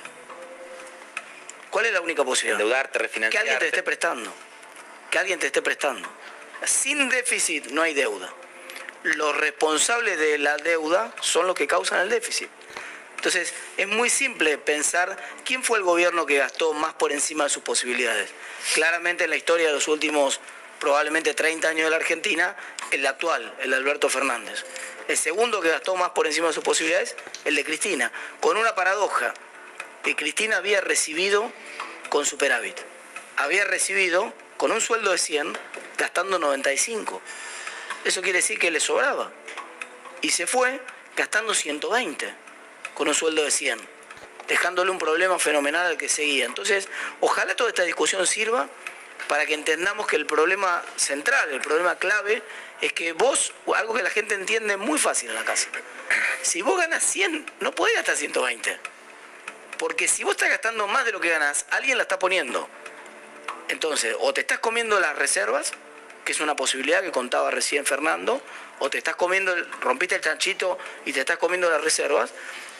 [1.70, 2.62] ¿Cuál es la única posibilidad?
[2.62, 3.32] Endeudarte, refinanciarte.
[3.32, 4.34] Que alguien te esté prestando.
[5.12, 6.08] Que alguien te esté prestando.
[6.64, 8.34] Sin déficit no hay deuda.
[9.04, 12.50] Los responsables de la deuda son los que causan el déficit.
[13.18, 17.50] Entonces, es muy simple pensar quién fue el gobierno que gastó más por encima de
[17.50, 18.30] sus posibilidades.
[18.74, 20.40] Claramente en la historia de los últimos
[20.80, 22.56] probablemente 30 años de la Argentina,
[22.92, 24.64] el actual, el de Alberto Fernández.
[25.08, 28.76] El segundo que gastó más por encima de sus posibilidades, el de Cristina, con una
[28.76, 29.34] paradoja,
[30.04, 31.52] que Cristina había recibido
[32.10, 32.78] con superávit.
[33.38, 35.58] Había recibido con un sueldo de 100
[35.98, 37.22] gastando 95.
[38.04, 39.32] Eso quiere decir que le sobraba.
[40.22, 40.80] Y se fue
[41.16, 42.34] gastando 120
[42.94, 43.80] con un sueldo de 100,
[44.48, 46.46] dejándole un problema fenomenal al que seguía.
[46.46, 46.88] Entonces,
[47.20, 48.70] ojalá toda esta discusión sirva
[49.28, 52.42] para que entendamos que el problema central, el problema clave,
[52.82, 55.68] es que vos, algo que la gente entiende muy fácil en la casa,
[56.42, 58.80] si vos ganas 100, no podés gastar 120.
[59.78, 62.70] Porque si vos estás gastando más de lo que ganás, alguien la está poniendo.
[63.70, 65.72] Entonces, o te estás comiendo las reservas,
[66.24, 68.42] que es una posibilidad que contaba recién Fernando,
[68.80, 72.32] o te estás comiendo, rompiste el chanchito y te estás comiendo las reservas,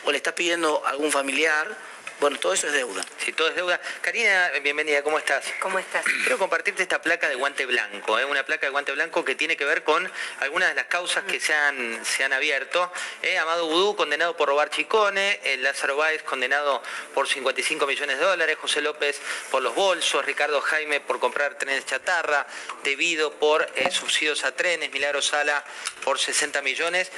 [0.04, 1.76] o le estás pidiendo a algún familiar
[2.18, 3.04] bueno, todo eso es deuda.
[3.18, 3.78] Sí, todo es deuda.
[4.00, 5.44] Karina, bienvenida, ¿cómo estás?
[5.60, 6.02] ¿Cómo estás?
[6.04, 8.24] Quiero compartirte esta placa de guante blanco, ¿eh?
[8.24, 10.10] una placa de guante blanco que tiene que ver con
[10.40, 12.90] algunas de las causas que se han, se han abierto.
[13.22, 13.36] ¿eh?
[13.36, 18.56] Amado Vudú, condenado por robar chicones, el Lázaro Báez, condenado por 55 millones de dólares,
[18.60, 22.46] José López por los bolsos, Ricardo Jaime por comprar trenes chatarra,
[22.82, 25.62] debido por eh, subsidios a trenes, Milagro Sala
[26.02, 27.10] por 60 millones.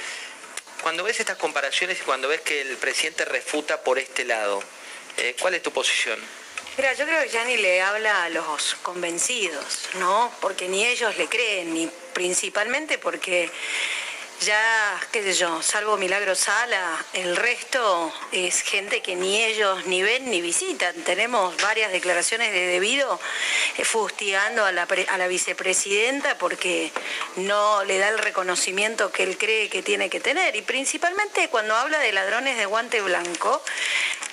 [0.81, 4.63] Cuando ves estas comparaciones y cuando ves que el presidente refuta por este lado,
[5.21, 6.19] eh, ¿Cuál es tu posición?
[6.77, 10.31] Mira, yo creo que ya ni le habla a los convencidos, ¿no?
[10.39, 13.49] Porque ni ellos le creen, ni principalmente porque
[14.41, 20.01] ya, qué sé yo, salvo Milagro Sala, el resto es gente que ni ellos ni
[20.01, 20.95] ven ni visitan.
[21.03, 23.19] Tenemos varias declaraciones de debido
[23.77, 24.85] eh, fustigando a la,
[25.27, 26.91] vicepresidenta porque
[27.35, 30.55] no le da el reconocimiento que él cree que tiene que tener.
[30.55, 33.61] Y principalmente cuando habla de ladrones de guante blanco,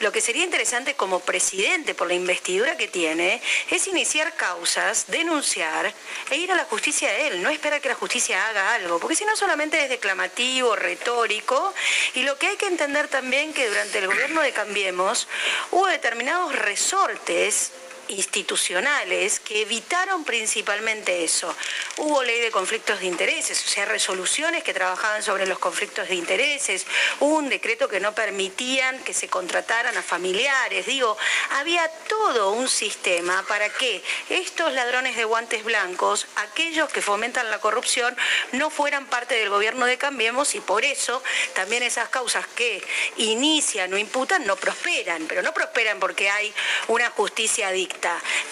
[0.01, 3.41] lo que sería interesante como presidente, por la investidura que tiene,
[3.71, 5.93] es iniciar causas, denunciar
[6.31, 9.17] e ir a la justicia a él, no esperar que la justicia haga algo, porque
[9.17, 11.75] si no solamente es declamativo, retórico,
[12.15, 15.29] y lo que hay que entender también que durante el gobierno de Cambiemos
[15.71, 17.73] hubo determinados resortes
[18.09, 21.55] institucionales que evitaron principalmente eso.
[21.97, 26.15] Hubo ley de conflictos de intereses, o sea, resoluciones que trabajaban sobre los conflictos de
[26.15, 26.87] intereses,
[27.21, 31.17] hubo un decreto que no permitían que se contrataran a familiares, digo,
[31.51, 37.61] había todo un sistema para que estos ladrones de guantes blancos, aquellos que fomentan la
[37.61, 38.17] corrupción,
[38.53, 41.23] no fueran parte del gobierno de Cambiemos y por eso
[41.55, 42.83] también esas causas que
[43.17, 46.53] inician o imputan no prosperan, pero no prosperan porque hay
[46.89, 47.71] una justicia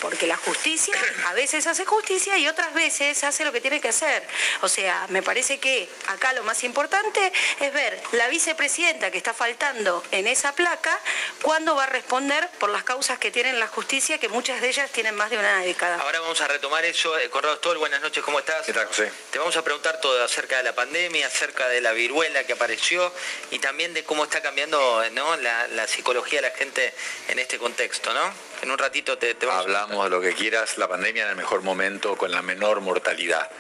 [0.01, 0.95] porque la justicia
[1.27, 4.23] a veces hace justicia y otras veces hace lo que tiene que hacer.
[4.63, 9.35] O sea, me parece que acá lo más importante es ver la vicepresidenta que está
[9.35, 10.99] faltando en esa placa,
[11.43, 14.91] cuándo va a responder por las causas que tiene la justicia, que muchas de ellas
[14.91, 15.99] tienen más de una década.
[16.01, 17.19] Ahora vamos a retomar eso.
[17.19, 18.65] Eh, Conrado Stoll, buenas noches, ¿cómo estás?
[18.65, 19.11] ¿Qué tal, José?
[19.31, 23.13] Te vamos a preguntar todo acerca de la pandemia, acerca de la viruela que apareció
[23.51, 25.03] y también de cómo está cambiando
[25.41, 26.93] la, la psicología de la gente
[27.29, 28.33] en este contexto, ¿no?
[28.65, 32.17] En un ratito te, Hablamos de lo que quieras, la pandemia en el mejor momento,
[32.17, 33.51] con la menor mortalidad.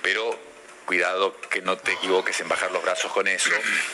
[0.00, 0.38] Pero
[0.84, 3.50] cuidado que no te equivoques en bajar los brazos con eso,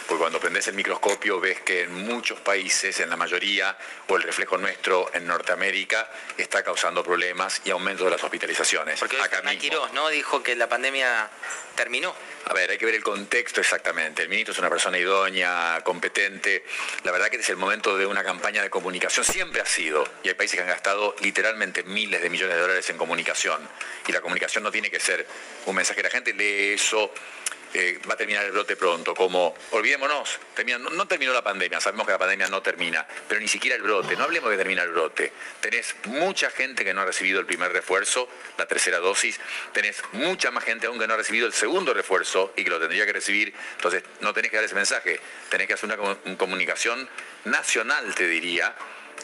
[0.06, 3.76] porque cuando prendes el microscopio ves que en muchos países, en la mayoría,
[4.08, 8.98] o el reflejo nuestro en Norteamérica, está causando problemas y aumento de las hospitalizaciones.
[8.98, 9.88] Porque acá mismo.
[9.94, 10.08] ¿no?
[10.08, 11.30] Dijo que la pandemia
[11.74, 12.14] terminó.
[12.46, 14.22] A ver, hay que ver el contexto exactamente.
[14.22, 16.64] El ministro es una persona idónea, competente.
[17.04, 19.24] La verdad que es el momento de una campaña de comunicación.
[19.24, 20.06] Siempre ha sido.
[20.22, 23.68] Y hay países que han gastado literalmente miles de millones de dólares en comunicación.
[24.06, 25.26] Y la comunicación no tiene que ser
[25.66, 26.02] un mensaje.
[26.02, 27.12] La gente lee eso,
[27.72, 30.40] eh, va a terminar el brote pronto, como olvidémonos,
[30.92, 34.16] no, terminó la pandemia, sabemos que la pandemia no termina, pero ni siquiera el brote,
[34.16, 35.32] no hablemos de terminar el brote.
[35.60, 38.28] Tenés mucha gente que no ha recibido el primer refuerzo,
[38.58, 39.38] la tercera dosis,
[39.72, 42.80] tenés mucha más gente aún que no ha recibido el segundo refuerzo y que lo
[42.80, 47.08] tendría que recibir, entonces no tenés que dar ese mensaje, tenés que hacer una comunicación
[47.44, 48.74] nacional, te diría,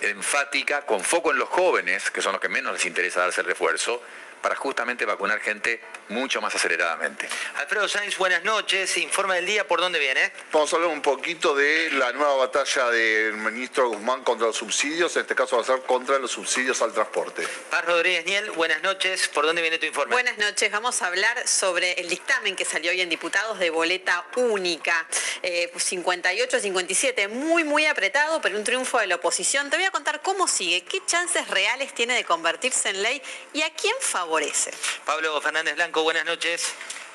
[0.03, 3.47] enfática, con foco en los jóvenes, que son los que menos les interesa darse el
[3.47, 4.03] refuerzo,
[4.41, 7.29] para justamente vacunar gente mucho más aceleradamente.
[7.57, 8.97] Alfredo Sainz, buenas noches.
[8.99, 10.33] Informa del día, ¿por dónde viene?
[10.53, 15.17] Vamos a hablar un poquito de la nueva batalla del ministro Guzmán contra los subsidios,
[15.17, 17.47] en este caso va a ser contra los subsidios al transporte.
[17.71, 19.29] Paz Rodríguez Niel, buenas noches.
[19.29, 20.13] ¿Por dónde viene tu informe?
[20.13, 20.71] Buenas noches.
[20.71, 25.07] Vamos a hablar sobre el dictamen que salió hoy en diputados de boleta única.
[25.43, 29.71] 58-57, eh, muy, muy apretado, pero un triunfo de la oposición.
[29.71, 33.23] Te voy a contar cómo sigue, qué chances reales tiene de convertirse en ley
[33.53, 34.26] y a quién favorece.
[35.05, 36.75] Pablo Fernández Blanco, buenas noches.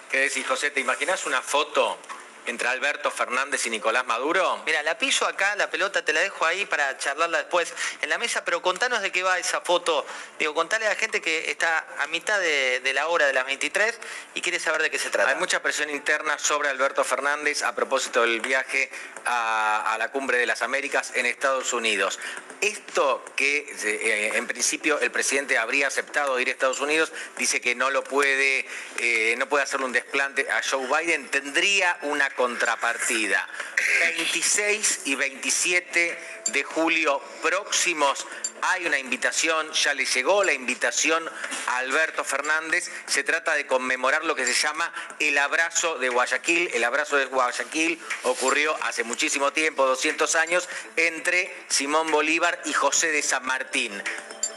[0.09, 0.72] ¿Qué decís, José?
[0.72, 1.97] ¿Te imaginas una foto
[2.46, 4.62] entre Alberto Fernández y Nicolás Maduro?
[4.66, 8.18] Mira, la piso acá, la pelota te la dejo ahí para charlarla después en la
[8.18, 10.06] mesa, pero contanos de qué va esa foto.
[10.39, 13.98] Digo, contale a la gente que está a mitad de, la hora de las 23
[14.36, 15.30] y quiere saber de qué se trata.
[15.30, 18.89] Hay mucha presión interna sobre Alberto Fernández a propósito del viaje
[19.26, 22.20] a, la cumbre de las Américas en Estados Unidos.
[22.60, 27.76] Esto que eh, en principio el presidente habría aceptado ir a Estados Unidos, dice que
[27.76, 28.66] no lo puede,
[28.98, 33.47] eh, no puede hacerle un desplante a Joe Biden, tendría una contrapartida.
[33.99, 36.17] 26 y 27
[36.47, 38.25] de julio próximos
[38.61, 41.27] hay una invitación, ya le llegó la invitación
[41.67, 42.91] a Alberto Fernández.
[43.07, 46.69] Se trata de conmemorar lo que se llama el abrazo de Guayaquil.
[46.73, 53.11] El abrazo de Guayaquil ocurrió hace muchísimo tiempo, 200 años, entre Simón Bolívar y José
[53.11, 54.01] de San Martín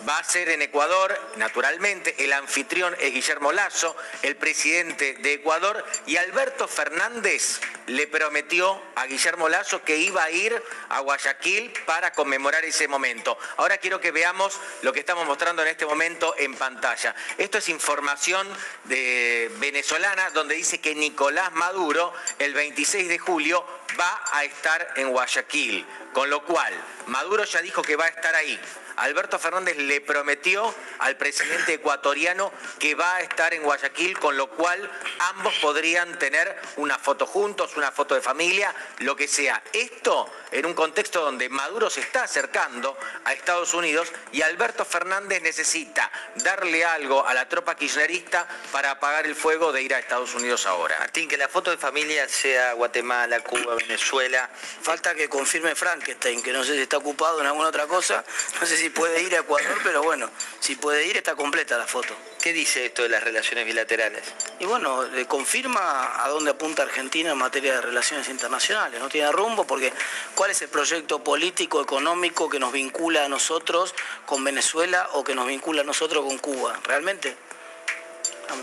[0.09, 5.84] va a ser en Ecuador, naturalmente, el anfitrión es Guillermo Lazo, el presidente de Ecuador,
[6.07, 12.12] y Alberto Fernández le prometió a Guillermo Lazo que iba a ir a Guayaquil para
[12.12, 13.38] conmemorar ese momento.
[13.57, 17.14] Ahora quiero que veamos lo que estamos mostrando en este momento en pantalla.
[17.38, 18.46] Esto es información
[18.84, 23.64] de venezolana donde dice que Nicolás Maduro el 26 de julio
[23.98, 26.72] va a estar en Guayaquil, con lo cual
[27.07, 28.59] Maduro ya dijo que va a estar ahí.
[28.97, 34.49] Alberto Fernández le prometió al presidente ecuatoriano que va a estar en Guayaquil, con lo
[34.51, 39.62] cual ambos podrían tener una foto juntos, una foto de familia, lo que sea.
[39.72, 45.42] Esto en un contexto donde Maduro se está acercando a Estados Unidos y Alberto Fernández
[45.42, 50.34] necesita darle algo a la tropa kirchnerista para apagar el fuego de ir a Estados
[50.34, 50.97] Unidos ahora.
[51.01, 54.49] Martín, que la foto de familia sea Guatemala, Cuba, Venezuela.
[54.82, 58.24] Falta que confirme Frankenstein, que no sé si está ocupado en alguna otra cosa,
[58.61, 60.30] no sé si puede ir a Ecuador, pero bueno,
[60.61, 62.14] si puede ir está completa la foto.
[62.43, 64.22] ¿Qué dice esto de las relaciones bilaterales?
[64.61, 69.01] Y bueno, confirma a dónde apunta Argentina en materia de relaciones internacionales.
[69.01, 69.93] No tiene rumbo porque
[70.35, 73.95] ¿cuál es el proyecto político, económico que nos vincula a nosotros
[74.26, 76.78] con Venezuela o que nos vincula a nosotros con Cuba?
[76.85, 77.37] ¿Realmente?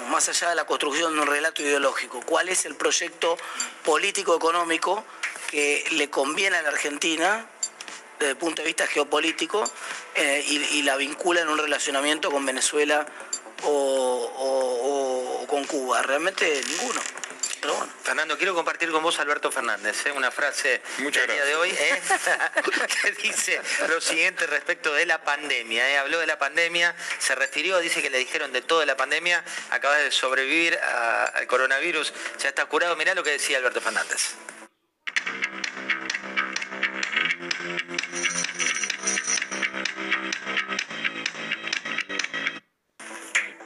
[0.09, 3.37] más allá de la construcción de un relato ideológico, ¿cuál es el proyecto
[3.83, 5.03] político económico
[5.49, 7.45] que le conviene a la Argentina
[8.21, 9.63] desde el punto de vista geopolítico
[10.15, 13.05] eh, y, la vincula en un relacionamiento con Venezuela
[13.63, 16.01] o, con Cuba.
[16.03, 17.01] Realmente ninguno.
[18.03, 20.11] Fernando, quiero compartir con vos Alberto Fernández, ¿eh?
[20.11, 22.01] una frase Muchas día de hoy ¿eh?
[23.03, 26.01] que dice lo siguiente respecto de la pandemia.
[26.01, 29.95] Habló de la pandemia, se refirió, dice que le dijeron de toda la pandemia, acaba
[29.97, 32.95] de sobrevivir al coronavirus, ya está curado.
[32.95, 34.35] Mirá lo que decía Alberto Fernández.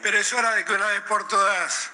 [0.06, 1.90] Pero es hora de que una vez por todas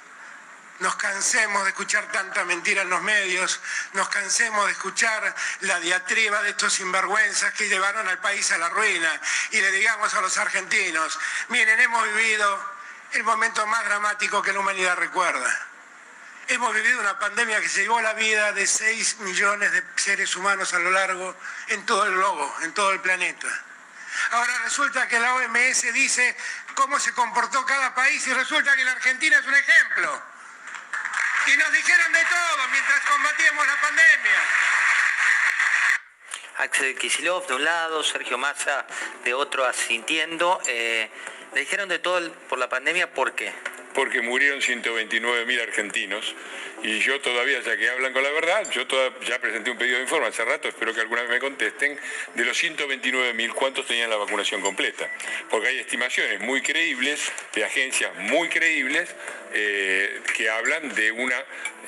[0.80, 3.62] nos cansemos de escuchar tanta mentira en los medios,
[3.94, 8.68] nos cansemos de escuchar la diatriba de estos sinvergüenzas que llevaron al país a la
[8.68, 9.10] ruina
[9.52, 12.62] y le digamos a los argentinos, miren, hemos vivido
[13.14, 15.68] el momento más dramático que la humanidad recuerda.
[16.50, 20.74] Hemos vivido una pandemia que se llevó la vida de 6 millones de seres humanos
[20.74, 21.34] a lo largo,
[21.70, 23.48] en todo el globo, en todo el planeta.
[24.32, 26.38] Ahora resulta que la OMS dice
[26.76, 30.22] cómo se comportó cada país y resulta que la Argentina es un ejemplo.
[31.48, 34.42] Y nos dijeron de todo mientras combatíamos la pandemia.
[36.58, 38.86] Axel Kicillof de un lado, Sergio Massa
[39.24, 40.62] de otro asintiendo.
[40.68, 41.10] Eh,
[41.54, 43.54] le dijeron de todo por la pandemia, ¿por qué?
[43.94, 46.36] Porque murieron 129 mil argentinos
[46.84, 48.88] y yo todavía, ya que hablan con la verdad, yo
[49.28, 52.00] ya presenté un pedido de informe hace rato, espero que alguna vez me contesten,
[52.34, 55.08] de los 129 mil, ¿cuántos tenían la vacunación completa?
[55.50, 59.14] Porque hay estimaciones muy creíbles, de agencias muy creíbles,
[59.54, 61.36] eh, que hablan de una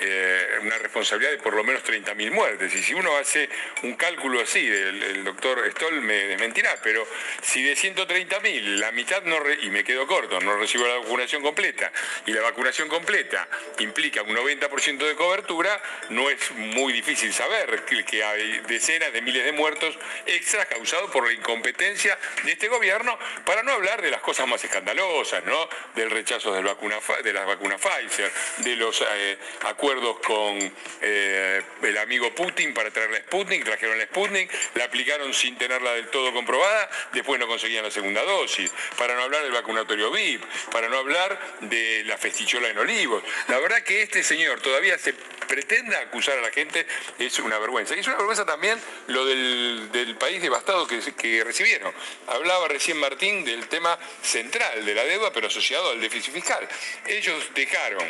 [0.06, 2.76] eh, una responsabilidad de por lo menos 30.000 muertes.
[2.76, 3.48] Y si uno hace
[3.84, 7.08] un cálculo así, el, doctor Stoll me desmentirá, pero
[7.42, 11.92] si de 130.000 la mitad no, y me quedo corto, no recibo la vacunación completa,
[12.26, 13.48] y la vacunación completa
[13.80, 19.44] implica un 90% de cobertura, no es muy difícil saber que, hay decenas de miles
[19.44, 24.22] de muertos extras causados por la incompetencia de este gobierno, para no hablar de las
[24.22, 25.68] cosas más escandalosas, ¿no?
[25.96, 31.98] del rechazo del vacuna, de las vacunas Pfizer, de los eh, acuerdos con eh, el
[31.98, 36.32] amigo Putin para traer la Sputnik, trajeron la Sputnik, la aplicaron sin tenerla del todo
[36.34, 40.98] comprobada, después no conseguían la segunda dosis, para no hablar del vacunatorio VIP, para no
[40.98, 43.24] hablar de la festichola en olivos.
[43.48, 46.86] La verdad que este señor todavía se pretenda acusar a la gente
[47.20, 47.96] es una vergüenza.
[47.96, 51.94] Y es una vergüenza también lo del, país devastado que, que recibieron.
[52.28, 56.68] Hablaba recién Martín del tema central de la deuda, pero asociado al déficit fiscal.
[57.06, 58.08] Ellos dejaron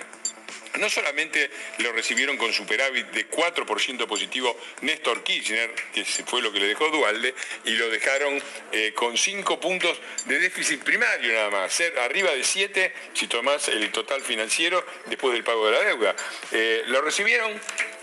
[0.80, 6.60] no solamente lo recibieron con superávit de 4% positivo Néstor Kirchner, que fue lo que
[6.60, 7.34] le dejó Dualde,
[7.66, 8.42] y lo dejaron
[8.72, 13.68] eh, con 5 puntos de déficit primario nada más, ser arriba de 7 si tomás
[13.68, 16.16] el total financiero después del pago de la deuda.
[16.52, 17.52] Eh, lo recibieron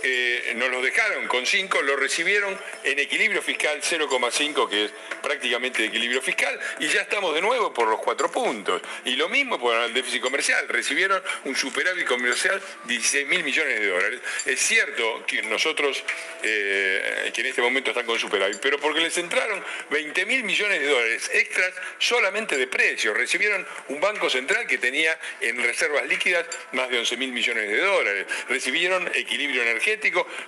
[0.02, 5.82] eh, nos los dejaron con 5, lo recibieron en equilibrio fiscal 0,5, que es prácticamente
[5.82, 8.81] de equilibrio fiscal, y ya estamos de nuevo por los 4 puntos.
[9.05, 13.89] Y lo mismo por el déficit comercial, recibieron un superávit comercial 16 mil millones de
[13.89, 14.20] dólares.
[14.47, 16.02] Es cierto que nosotros,
[16.43, 20.81] eh, que en este momento están con superávit, pero porque les entraron 20 mil millones
[20.81, 23.16] de dólares extras solamente de precios.
[23.16, 27.81] Recibieron un banco central que tenía en reservas líquidas más de 11 mil millones de
[27.81, 28.27] dólares.
[28.48, 29.90] Recibieron equilibrio energético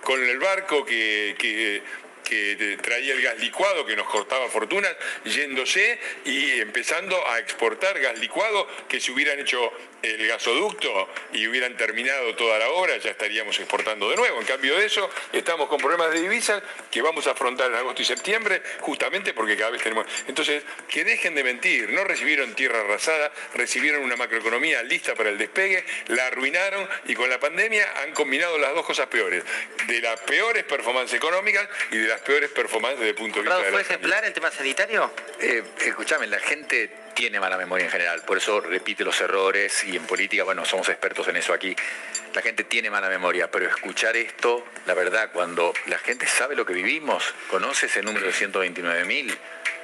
[0.03, 1.83] con el barco que,
[2.25, 4.95] que traía el gas licuado que nos costaba fortunas,
[5.25, 9.73] yéndose y empezando a exportar gas licuado que si hubieran hecho
[10.03, 14.41] el gasoducto y hubieran terminado toda la obra, ya estaríamos exportando de nuevo.
[14.41, 18.03] En cambio de eso, estamos con problemas de divisas que vamos a afrontar en agosto
[18.03, 20.07] y septiembre, justamente porque cada vez tenemos...
[20.27, 25.39] Entonces, que dejen de mentir, no recibieron tierra arrasada, recibieron una macroeconomía lista para el
[25.39, 29.45] despegue, la arruinaron y con la pandemia han combinado las dos cosas peores,
[29.87, 33.57] de las peores performances económicas y de las peores performances desde el punto de vista
[33.57, 35.11] de la ¿Fue ejemplar el tema sanitario?
[35.41, 39.97] Eh, escúchame, la gente tiene mala memoria en general, por eso repite los errores y
[39.97, 41.75] en política, bueno, somos expertos en eso aquí.
[42.35, 46.67] La gente tiene mala memoria, pero escuchar esto, la verdad, cuando la gente sabe lo
[46.67, 49.35] que vivimos, conoce ese número de 129 mil,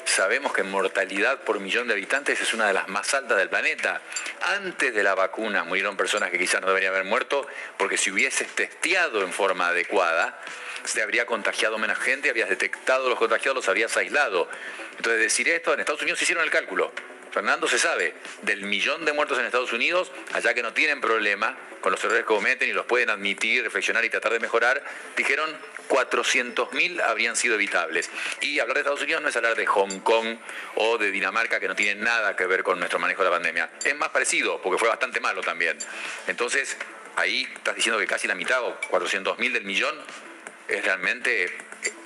[0.04, 4.02] sabemos que mortalidad por millón de habitantes es una de las más altas del planeta.
[4.42, 7.46] Antes de la vacuna murieron personas que quizás no deberían haber muerto,
[7.78, 10.38] porque si hubieses testeado en forma adecuada,
[10.84, 14.48] se habría contagiado menos gente, habrías detectado los contagiados, los habrías aislado.
[14.96, 16.92] Entonces decir esto, en Estados Unidos hicieron el cálculo.
[17.30, 21.56] Fernando se sabe, del millón de muertos en Estados Unidos, allá que no tienen problema
[21.80, 24.82] con los errores que cometen y los pueden admitir, reflexionar y tratar de mejorar,
[25.16, 25.54] dijeron
[25.88, 28.10] 400.000 habrían sido evitables.
[28.40, 30.38] Y hablar de Estados Unidos no es hablar de Hong Kong
[30.76, 33.70] o de Dinamarca, que no tienen nada que ver con nuestro manejo de la pandemia.
[33.84, 35.78] Es más parecido, porque fue bastante malo también.
[36.26, 36.76] Entonces,
[37.16, 39.96] ahí estás diciendo que casi la mitad o 400.000 del millón
[40.68, 41.50] es realmente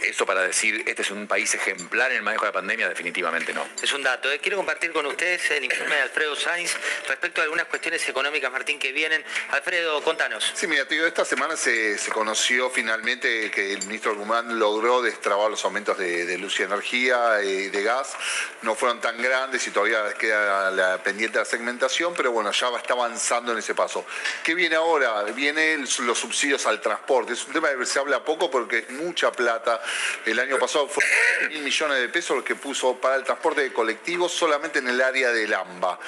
[0.02, 3.52] eso para decir, este es un país ejemplar en el manejo de la pandemia, definitivamente
[3.52, 3.66] no.
[3.82, 4.30] Es un dato.
[4.30, 4.38] ¿eh?
[4.38, 6.74] Quiero compartir con ustedes el informe de Alfredo Sainz
[7.09, 9.24] respecto a algunas cuestiones económicas, Martín, que vienen.
[9.50, 10.52] Alfredo, contanos.
[10.54, 15.64] Sí, mira, tío, esta semana se, conoció finalmente que el ministro Guzmán logró destrabar los
[15.64, 18.14] aumentos de, luz y energía y de gas.
[18.62, 22.68] No fueron tan grandes y todavía queda la pendiente de la segmentación, pero bueno, ya
[22.76, 24.04] está avanzando en ese paso.
[24.42, 25.22] ¿Qué viene ahora?
[25.24, 27.32] Vienen los subsidios al transporte.
[27.32, 29.72] Es un tema que se habla poco porque es mucha plata
[30.27, 31.05] el año pasado fue
[31.49, 35.01] mil millones de pesos lo que puso para el transporte de colectivos solamente en el
[35.01, 35.99] área del AMBA.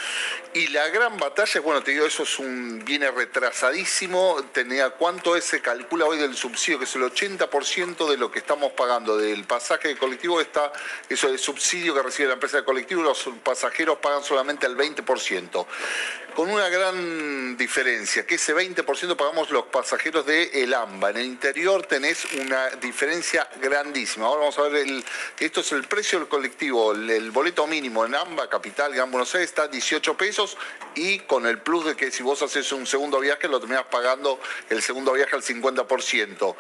[0.55, 4.45] Y la gran batalla, bueno, te digo, eso es un viene retrasadísimo.
[4.53, 8.39] Tenía cuánto es, se calcula hoy del subsidio, que es el 80% de lo que
[8.39, 10.73] estamos pagando del pasaje de colectivo, está
[11.09, 15.67] eso del subsidio que recibe la empresa de colectivo, los pasajeros pagan solamente el 20%
[16.35, 21.11] con una gran diferencia, que ese 20% pagamos los pasajeros de El AMBA.
[21.11, 24.27] En el interior tenés una diferencia grandísima.
[24.27, 25.05] Ahora vamos a ver, el,
[25.39, 29.51] esto es el precio del colectivo, el, boleto mínimo en AMBA, Capital, Gran Buenos Aires,
[29.51, 30.57] está a 18 pesos
[30.95, 34.39] y con el plus de que si vos haces un segundo viaje lo terminás pagando
[34.71, 36.55] el segundo viaje al 50%.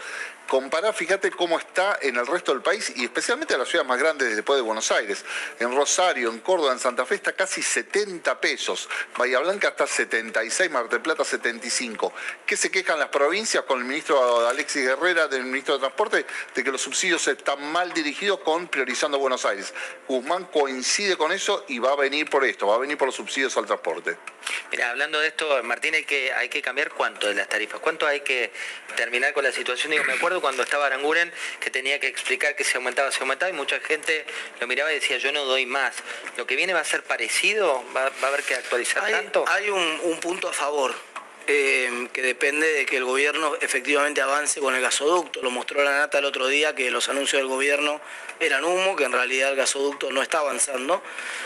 [0.48, 3.98] Compará, fíjate cómo está en el resto del país y especialmente en las ciudades más
[3.98, 5.24] grandes después de Buenos Aires.
[5.58, 8.88] En Rosario, en Córdoba, en Santa Fe está casi 70 pesos.
[9.16, 12.12] Bahía Blanca está 76, Mar del Plata 75.
[12.44, 16.64] ¿Qué se quejan las provincias con el ministro Alexis Herrera, del ministro de Transporte, de
[16.64, 19.72] que los subsidios están mal dirigidos con priorizando Buenos Aires?
[20.08, 23.14] Guzmán coincide con eso y va a venir por esto, va a venir por los
[23.14, 24.16] subsidios al transporte.
[24.72, 28.08] Mira, hablando de esto, Martín, hay que, hay que cambiar cuánto de las tarifas, cuánto
[28.08, 28.50] hay que
[28.96, 29.92] terminar con la situación.
[29.92, 33.50] Digo, me acuerdo cuando estaba Aranguren que tenía que explicar que se aumentaba, se aumentaba
[33.50, 34.26] y mucha gente
[34.58, 35.94] lo miraba y decía, yo no doy más.
[36.36, 37.84] ¿Lo que viene va a ser parecido?
[37.96, 39.44] ¿Va, a haber que actualizar tanto?
[39.46, 40.92] Hay un punto a favor
[41.46, 45.42] eh, que depende de que el gobierno efectivamente avance con el gasoducto.
[45.42, 48.00] Lo mostró la Nata el otro día que los anuncios del gobierno
[48.40, 51.02] eran humo, que en realidad el gasoducto no está avanzando.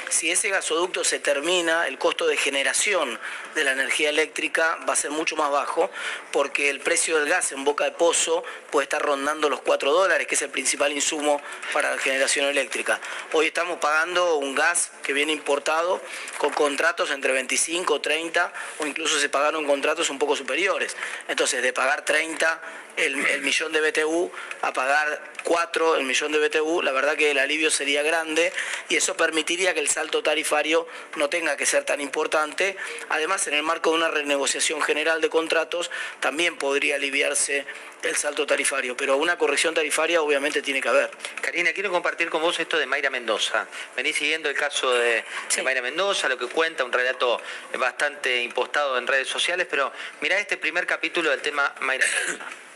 [0.08, 3.18] Si ese gasoducto se termina, el costo de generación
[3.54, 5.90] de la energía eléctrica va a ser mucho más bajo
[6.32, 10.26] porque el precio del gas en boca de pozo puede estar rondando los 4 dólares,
[10.26, 11.42] que es el principal insumo
[11.72, 13.00] para la generación eléctrica.
[13.32, 16.00] Hoy estamos pagando un gas que viene importado
[16.38, 20.97] con contratos entre 25, 30 o incluso se pagaron contratos un poco superiores.
[21.27, 22.60] Entonces, de pagar 30
[22.98, 24.30] el, millón de BTU
[24.62, 28.52] a pagar 4 el millón de BTU, la verdad que el alivio sería grande
[28.88, 32.76] y eso permitiría que el salto tarifario no tenga que ser tan importante.
[33.08, 37.64] Además, en el marco de una renegociación general de contratos, también podría aliviarse
[38.02, 41.10] el salto tarifario, pero una corrección tarifaria obviamente tiene que haber.
[41.40, 43.66] Karina, quiero compartir con vos esto de Mayra Mendoza.
[43.96, 45.24] Venís siguiendo el caso de,
[45.62, 47.40] Mayra Mendoza, lo que cuenta, un relato
[47.78, 52.46] bastante impostado en redes sociales, pero mirá este primer capítulo del tema Mayra Mendoza.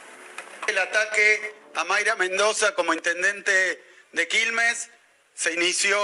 [0.67, 3.83] El ataque a Mayra Mendoza como intendente
[4.13, 4.91] de Quilmes
[5.35, 5.99] se inició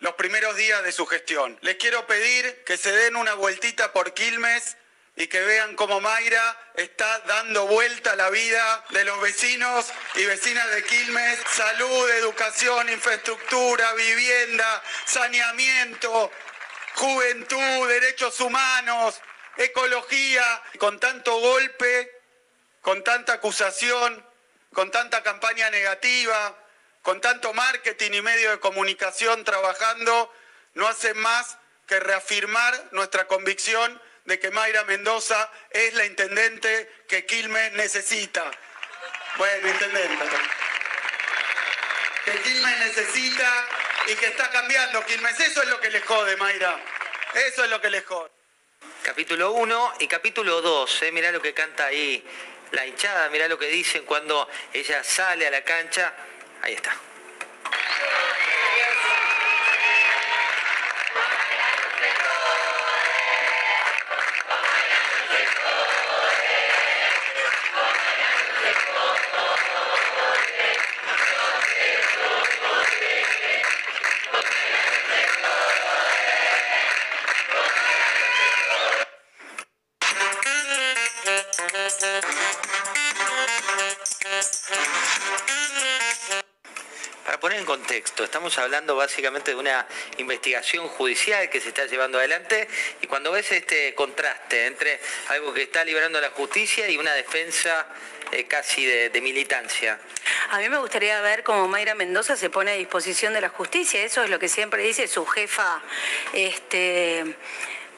[0.00, 1.58] los primeros días de su gestión.
[1.62, 4.76] Les quiero pedir que se den una vueltita por Quilmes
[5.16, 10.26] y que vean cómo Mayra está dando vuelta a la vida de los vecinos y
[10.26, 11.38] vecinas de Quilmes.
[11.50, 16.30] Salud, educación, infraestructura, vivienda, saneamiento,
[16.96, 19.20] juventud, derechos humanos,
[19.56, 20.62] ecología.
[20.78, 22.15] Con tanto golpe
[22.86, 24.24] con tanta acusación,
[24.72, 26.56] con tanta campaña negativa,
[27.02, 30.32] con tanto marketing y medio de comunicación trabajando,
[30.74, 31.58] no hace más
[31.88, 38.48] que reafirmar nuestra convicción de que Mayra Mendoza es la intendente que Quilmes necesita.
[39.36, 40.24] Bueno, intendente.
[42.24, 43.66] Que Quilmes necesita
[44.06, 45.40] y que está cambiando Quilmes.
[45.40, 46.80] Eso es lo que le jode, Mayra.
[47.34, 48.30] Eso es lo que le jode.
[49.02, 51.12] Capítulo 1 y capítulo 2, ¿eh?
[51.12, 52.24] mirá lo que canta ahí
[52.72, 56.12] la hinchada, mirá lo que dicen cuando ella sale a la cancha.
[56.62, 56.94] Ahí está.
[88.24, 89.86] Estamos hablando básicamente de una
[90.18, 92.68] investigación judicial que se está llevando adelante
[93.00, 94.98] y cuando ves este contraste entre
[95.28, 97.86] algo que está liberando la justicia y una defensa
[98.32, 100.00] eh, casi de, de, militancia.
[100.50, 104.02] A mí me gustaría ver cómo Mayra Mendoza se pone a disposición de la justicia,
[104.02, 105.80] eso es lo que siempre dice su jefa,
[106.32, 107.36] este,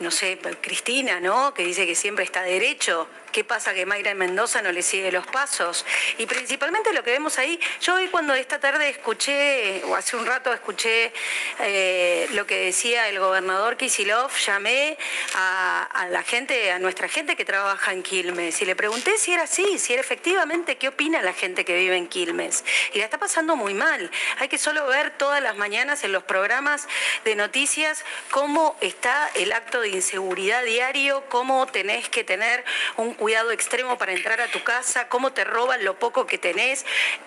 [0.00, 1.54] no sé, Cristina, ¿no?
[1.54, 5.26] Que dice que siempre está derecho ¿Qué pasa que Mayra Mendoza no le sigue los
[5.26, 5.84] pasos?
[6.18, 10.26] Y principalmente lo que vemos ahí, yo hoy cuando esta tarde escuché, o hace un
[10.26, 11.12] rato escuché
[11.60, 14.96] eh, lo que decía el gobernador Kisilov, llamé
[15.34, 19.44] a, la gente, a nuestra gente que trabaja en Quilmes y le pregunté si era
[19.44, 22.64] así, si era efectivamente qué opina la gente que vive en Quilmes.
[22.92, 24.10] Y la está pasando muy mal.
[24.38, 26.88] Hay que solo ver todas las mañanas en los programas
[27.24, 32.64] de noticias cómo está el acto de inseguridad diario, cómo tenés que tener
[32.96, 36.86] un cuidado extremo para entrar a tu casa, cómo te roban lo poco que tenés.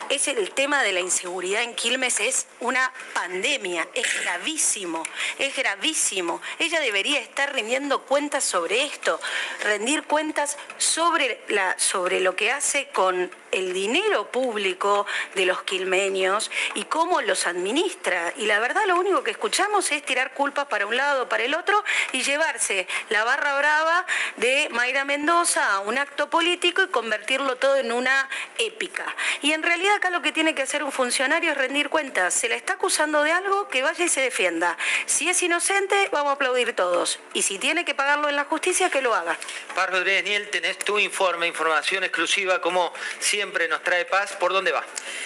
[0.10, 5.04] Es el tema de la inseguridad en Quilmes, es una pandemia, es gravísimo,
[5.38, 6.42] es gravísimo.
[6.58, 9.20] Ella debería estar rindiendo cuentas sobre esto,
[9.64, 15.06] rendir cuentas sobre, la, sobre lo que hace con el dinero público
[15.36, 18.34] de los quilmeños y cómo los administra.
[18.38, 21.54] Y la verdad lo único que escuchamos es tirar culpas para un lado, para el
[21.54, 24.06] otro y llevarse la barra brava
[24.38, 29.06] de Mayra Mendoza a un acto político y convertirlo todo en una épica.
[29.42, 32.34] Y en realidad acá lo que tiene que hacer un funcionario es rendir cuentas.
[32.34, 34.78] Se le está acusando de algo, que vaya y se defienda.
[35.06, 37.20] Si es inocente, vamos a aplaudir todos.
[37.34, 39.38] Y si tiene que pagarlo en la justicia, que lo haga.
[39.76, 44.34] Paz Rodríguez Niel, tenés tu informe, información exclusiva, como siempre nos trae Paz.
[44.34, 44.84] ¿Por dónde va?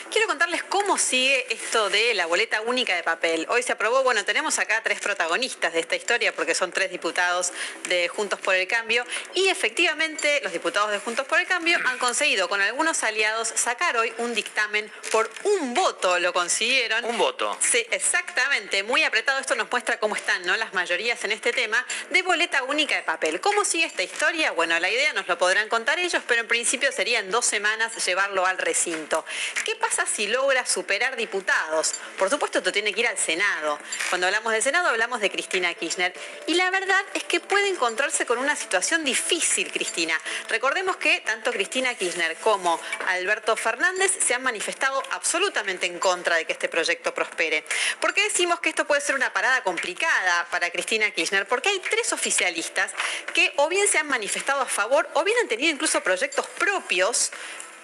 [0.09, 3.45] Quiero contarles cómo sigue esto de la boleta única de papel.
[3.49, 7.51] Hoy se aprobó, bueno, tenemos acá tres protagonistas de esta historia porque son tres diputados
[7.89, 11.97] de Juntos por el Cambio y efectivamente los diputados de Juntos por el Cambio han
[11.97, 17.03] conseguido con algunos aliados sacar hoy un dictamen por un voto, lo consiguieron.
[17.03, 17.57] Un voto.
[17.59, 19.39] Sí, exactamente, muy apretado.
[19.39, 20.55] Esto nos muestra cómo están ¿no?
[20.55, 23.41] las mayorías en este tema de boleta única de papel.
[23.41, 24.51] ¿Cómo sigue esta historia?
[24.51, 27.93] Bueno, la idea nos lo podrán contar ellos, pero en principio sería en dos semanas
[28.05, 29.25] llevarlo al recinto.
[29.63, 31.93] ¿Qué pasa si logra superar diputados?
[32.17, 33.79] Por supuesto, esto tiene que ir al Senado.
[34.09, 36.13] Cuando hablamos del Senado hablamos de Cristina Kirchner.
[36.47, 40.19] Y la verdad es que puede encontrarse con una situación difícil, Cristina.
[40.49, 46.45] Recordemos que tanto Cristina Kirchner como Alberto Fernández se han manifestado absolutamente en contra de
[46.45, 47.63] que este proyecto prospere.
[47.99, 51.47] ¿Por qué decimos que esto puede ser una parada complicada para Cristina Kirchner?
[51.47, 52.91] Porque hay tres oficialistas
[53.33, 57.31] que o bien se han manifestado a favor o bien han tenido incluso proyectos propios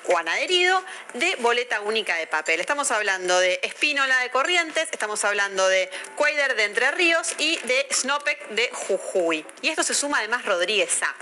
[0.07, 0.84] o han adherido
[1.14, 2.60] de boleta única de papel.
[2.60, 7.88] Estamos hablando de Espínola de Corrientes, estamos hablando de Cuader de Entre Ríos y de
[7.91, 9.45] Snopek de Jujuy.
[9.61, 11.15] Y esto se suma además Rodríguez A.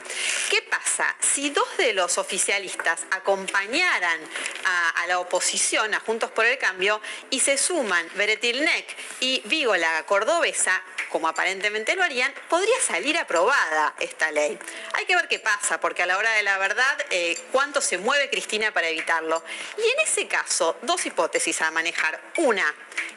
[0.50, 1.16] ¿Qué pasa?
[1.20, 4.20] Si dos de los oficialistas acompañaran
[4.66, 8.86] a, a la oposición, a Juntos por el Cambio, y se suman Beretilnec
[9.20, 14.58] y Vígola Cordobesa, como aparentemente lo harían, podría salir aprobada esta ley.
[14.94, 17.98] Hay que ver qué pasa, porque a la hora de la verdad, eh, cuánto se
[17.98, 19.44] mueve Cristina para evitarlo.
[19.78, 22.20] Y en ese caso, dos hipótesis a manejar.
[22.38, 22.66] Una,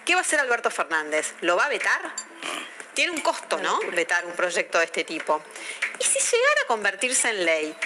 [0.05, 1.35] ¿qué va a hacer Alberto Fernández?
[1.41, 2.15] ¿Lo va a vetar?
[2.95, 3.79] Tiene un costo, ¿no?
[3.93, 5.43] Vetar un proyecto de este tipo.
[5.99, 7.77] Y si llegara a convertirse en ley,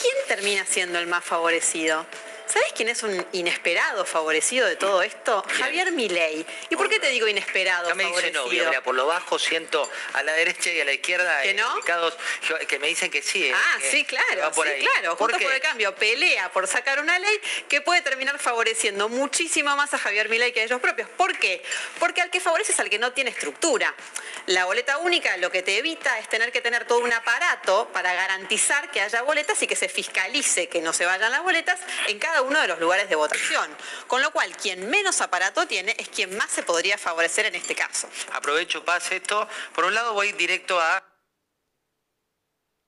[0.00, 2.06] ¿quién termina siendo el más favorecido?
[2.52, 5.44] ¿Sabes quién es un inesperado favorecido de todo esto?
[5.58, 6.44] Javier Milei.
[6.68, 9.88] ¿Y por qué te digo inesperado Ya me dice novio, mira, por lo bajo siento
[10.14, 11.68] a la derecha y a la izquierda ¿Que no?
[11.70, 12.16] indicados
[12.66, 13.46] que me dicen que sí.
[13.46, 14.80] eh, Ah, sí, claro, por sí, ahí.
[14.80, 15.16] claro.
[15.16, 15.44] ¿Por Juntos qué?
[15.44, 19.98] por el cambio pelea por sacar una ley que puede terminar favoreciendo muchísimo más a
[19.98, 21.08] Javier Milei que a ellos propios.
[21.10, 21.62] ¿Por qué?
[22.00, 23.94] Porque al que favorece es al que no tiene estructura.
[24.46, 28.12] La boleta única lo que te evita es tener que tener todo un aparato para
[28.14, 31.78] garantizar que haya boletas y que se fiscalice que no se vayan las boletas
[32.08, 33.68] en cada uno de los lugares de votación.
[34.06, 37.74] Con lo cual, quien menos aparato tiene es quien más se podría favorecer en este
[37.74, 38.08] caso.
[38.32, 39.46] Aprovecho, Paz, esto.
[39.74, 41.09] Por un lado voy directo a